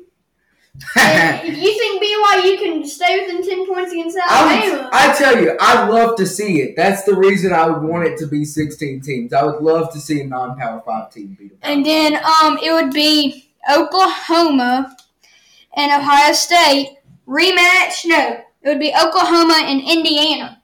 If 0.96 1.58
you 1.58 1.78
think 1.78 2.04
BYU 2.04 2.58
can 2.58 2.88
stay 2.88 3.20
within 3.20 3.48
ten 3.48 3.68
points 3.68 3.92
against 3.92 4.18
I, 4.18 4.50
Alabama, 4.50 4.84
would, 4.84 4.94
I 4.94 5.16
tell 5.16 5.40
you, 5.40 5.56
I'd 5.62 5.90
love 5.90 6.16
to 6.18 6.26
see 6.26 6.62
it. 6.62 6.76
That's 6.76 7.04
the 7.04 7.16
reason 7.16 7.54
I 7.54 7.68
would 7.68 7.88
want 7.88 8.08
it 8.08 8.18
to 8.18 8.26
be 8.26 8.46
16 8.46 9.02
teams. 9.02 9.32
I 9.32 9.44
would 9.44 9.62
love 9.62 9.94
to 9.94 10.00
see 10.00 10.22
a 10.22 10.26
non-power 10.26 10.82
five 10.84 11.14
team 11.14 11.38
beat 11.38 11.50
them. 11.50 11.60
and 11.62 11.86
then 11.86 12.16
um, 12.16 12.58
it 12.64 12.72
would 12.74 12.92
be 12.94 13.52
Oklahoma 13.72 14.98
and 15.76 15.92
Ohio 15.92 16.34
State 16.34 16.98
rematch. 17.32 18.06
No, 18.06 18.42
it 18.62 18.68
would 18.70 18.80
be 18.80 18.94
Oklahoma 18.94 19.62
and 19.64 19.80
Indiana. 19.82 20.62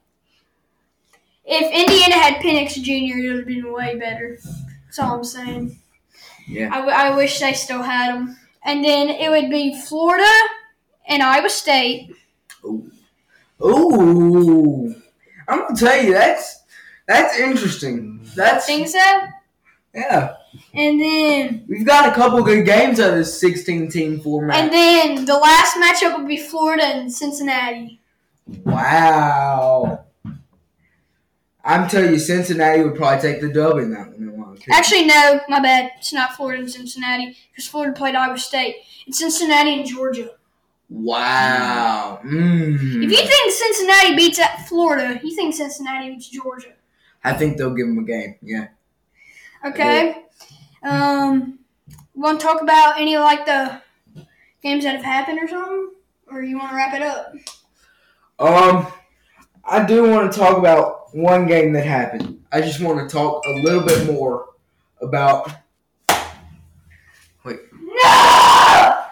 If 1.45 1.71
Indiana 1.71 2.15
had 2.15 2.41
Penix 2.41 2.73
Jr., 2.73 3.17
it 3.17 3.27
would 3.29 3.37
have 3.37 3.47
been 3.47 3.71
way 3.71 3.95
better. 3.97 4.37
That's 4.85 4.99
all 4.99 5.15
I'm 5.19 5.23
saying. 5.23 5.79
Yeah. 6.47 6.69
I, 6.73 6.77
w- 6.79 6.93
I 6.95 7.15
wish 7.15 7.39
they 7.39 7.53
still 7.53 7.81
had 7.81 8.13
him. 8.15 8.35
And 8.65 8.83
then 8.83 9.09
it 9.09 9.29
would 9.29 9.49
be 9.49 9.79
Florida 9.81 10.29
and 11.07 11.23
Iowa 11.23 11.49
State. 11.49 12.11
Ooh, 13.63 14.93
I'm 15.47 15.59
gonna 15.61 15.75
tell 15.75 16.03
you 16.03 16.13
that's 16.13 16.63
that's 17.07 17.39
interesting. 17.39 18.19
That's 18.35 18.65
Think 18.65 18.87
so? 18.89 18.99
yeah. 19.95 20.35
And 20.73 20.99
then 21.01 21.65
We've 21.67 21.85
got 21.85 22.09
a 22.09 22.13
couple 22.13 22.41
good 22.43 22.65
games 22.65 22.99
out 22.99 23.11
of 23.11 23.15
this 23.17 23.39
16 23.39 23.89
team 23.89 24.19
format. 24.19 24.55
and 24.57 24.71
then 24.73 25.25
the 25.25 25.35
last 25.37 25.75
matchup 25.77 26.17
will 26.17 26.27
be 26.27 26.37
Florida 26.37 26.83
and 26.85 27.11
Cincinnati. 27.11 27.99
wow. 28.63 30.03
I'm 31.63 31.89
telling 31.89 32.11
you, 32.13 32.19
Cincinnati 32.19 32.81
would 32.81 32.95
probably 32.95 33.21
take 33.21 33.41
the 33.41 33.49
dub 33.51 33.77
in 33.79 33.91
that 33.91 34.07
one. 34.07 34.15
in 34.15 34.25
my 34.39 34.43
opinion. 34.53 34.69
Actually, 34.71 35.05
no, 35.05 35.41
my 35.49 35.59
bad. 35.59 35.91
It's 35.97 36.13
not 36.13 36.33
Florida 36.33 36.61
and 36.61 36.71
Cincinnati 36.71 37.35
because 37.51 37.67
Florida 37.67 37.93
played 37.93 38.15
Iowa 38.15 38.37
State. 38.37 38.77
It's 39.05 39.19
Cincinnati 39.19 39.73
and 39.73 39.85
Georgia. 39.85 40.29
wow. 40.89 42.21
Mm. 42.23 43.03
If 43.03 43.11
you 43.11 43.17
think 43.17 43.51
Cincinnati 43.51 44.15
beats 44.15 44.39
at 44.39 44.65
Florida, 44.69 45.19
you 45.21 45.35
think 45.35 45.53
Cincinnati 45.55 46.09
beats 46.11 46.29
Georgia. 46.29 46.71
I 47.23 47.33
think 47.33 47.57
they'll 47.57 47.73
give 47.73 47.87
them 47.87 47.97
a 47.99 48.03
game. 48.03 48.35
Yeah. 48.41 48.67
Okay. 49.65 50.23
Um, 50.83 51.59
want 52.13 52.39
to 52.39 52.45
talk 52.45 52.61
about 52.61 52.99
any 52.99 53.17
like 53.17 53.45
the 53.45 53.81
games 54.61 54.83
that 54.83 54.95
have 54.95 55.05
happened 55.05 55.39
or 55.39 55.47
something, 55.47 55.91
or 56.29 56.41
you 56.41 56.57
want 56.57 56.71
to 56.71 56.75
wrap 56.75 56.93
it 56.93 57.01
up? 57.01 57.33
Um, 58.39 58.87
I 59.63 59.85
do 59.85 60.09
want 60.09 60.31
to 60.31 60.37
talk 60.37 60.57
about 60.57 61.15
one 61.15 61.47
game 61.47 61.73
that 61.73 61.85
happened. 61.85 62.43
I 62.51 62.61
just 62.61 62.81
want 62.81 62.99
to 62.99 63.13
talk 63.13 63.43
a 63.45 63.51
little 63.63 63.81
bit 63.81 64.11
more 64.11 64.49
about. 65.01 65.51
Wait. 67.43 67.59
No! 67.73 69.03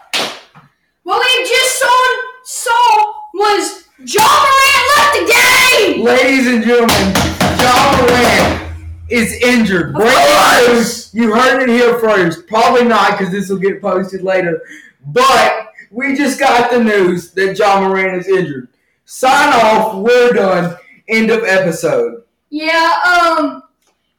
What 1.03 1.25
we 1.25 1.43
just 1.47 1.79
saw 1.79 2.15
saw 2.43 3.13
was 3.33 3.87
Ja 4.05 4.21
Morant 4.21 4.87
left 4.97 5.13
the 5.13 5.25
game. 5.33 6.03
Ladies 6.03 6.47
and 6.47 6.63
gentlemen, 6.63 7.13
Ja 7.59 7.97
Morant 8.01 8.71
is 9.09 9.33
injured. 9.41 9.93
Breaking 9.93 10.73
news. 10.73 11.04
You 11.15 11.33
heard 11.33 11.63
it 11.63 11.69
here 11.69 11.97
first. 11.99 12.45
Probably 12.45 12.83
not 12.83 13.17
because 13.17 13.31
this 13.31 13.47
will 13.47 13.57
get 13.57 13.81
posted 13.81 14.21
later. 14.21 14.61
But 15.07 15.71
we 15.89 16.13
just 16.13 16.37
got 16.37 16.69
the 16.69 16.83
news 16.83 17.31
that 17.31 17.57
Ja 17.57 17.79
Morant 17.79 18.17
is 18.17 18.27
injured. 18.27 18.67
Sign 19.05 19.53
off. 19.53 19.95
We're 19.95 20.33
done. 20.33 20.75
End 21.07 21.31
of 21.31 21.45
episode. 21.45 22.23
Yeah. 22.49 22.95
Um. 23.07 23.63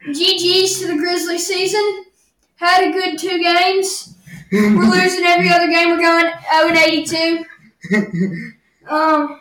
GG's 0.07 0.81
to 0.81 0.87
the 0.87 0.97
Grizzly 0.97 1.39
season. 1.39 2.07
Had 2.55 2.85
a 2.85 2.93
good 2.93 3.19
two 3.19 3.43
games. 3.43 4.15
We're 4.51 4.91
losing 4.91 5.25
every 5.27 5.51
other 5.51 5.69
game. 5.69 5.91
We're 5.91 6.01
going 6.01 6.33
0 6.51 6.69
and 6.69 6.79
82. 6.79 7.45
Um, 8.89 9.41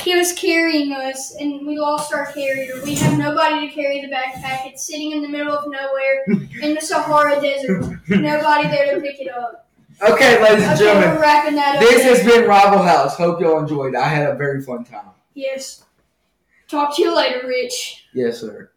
he 0.00 0.14
was 0.16 0.32
carrying 0.32 0.92
us, 0.92 1.34
and 1.40 1.66
we 1.66 1.78
lost 1.78 2.12
our 2.14 2.32
carrier. 2.32 2.80
We 2.84 2.94
have 2.96 3.18
nobody 3.18 3.68
to 3.68 3.74
carry 3.74 4.00
the 4.00 4.08
backpack. 4.08 4.66
It's 4.66 4.86
sitting 4.86 5.12
in 5.12 5.22
the 5.22 5.28
middle 5.28 5.52
of 5.52 5.64
nowhere 5.68 6.24
in 6.62 6.74
the 6.74 6.80
Sahara 6.80 7.40
Desert. 7.40 7.98
Nobody 8.08 8.68
there 8.68 8.94
to 8.94 9.00
pick 9.00 9.20
it 9.20 9.28
up. 9.28 9.66
okay, 10.02 10.40
ladies 10.42 10.64
and 10.64 10.74
Okay, 10.74 10.84
we're 10.86 11.00
gentlemen. 11.00 11.20
wrapping 11.20 11.54
that 11.56 11.76
up. 11.76 11.80
This 11.80 12.02
there. 12.04 12.14
has 12.14 12.24
been 12.26 12.48
Rival 12.48 12.82
House. 12.82 13.16
Hope 13.16 13.40
y'all 13.40 13.58
enjoyed. 13.58 13.94
I 13.96 14.06
had 14.08 14.28
a 14.28 14.34
very 14.34 14.62
fun 14.62 14.84
time. 14.84 15.08
Yes. 15.34 15.84
Talk 16.68 16.94
to 16.96 17.02
you 17.02 17.16
later, 17.16 17.46
Rich. 17.46 18.06
Yes, 18.12 18.40
sir. 18.40 18.70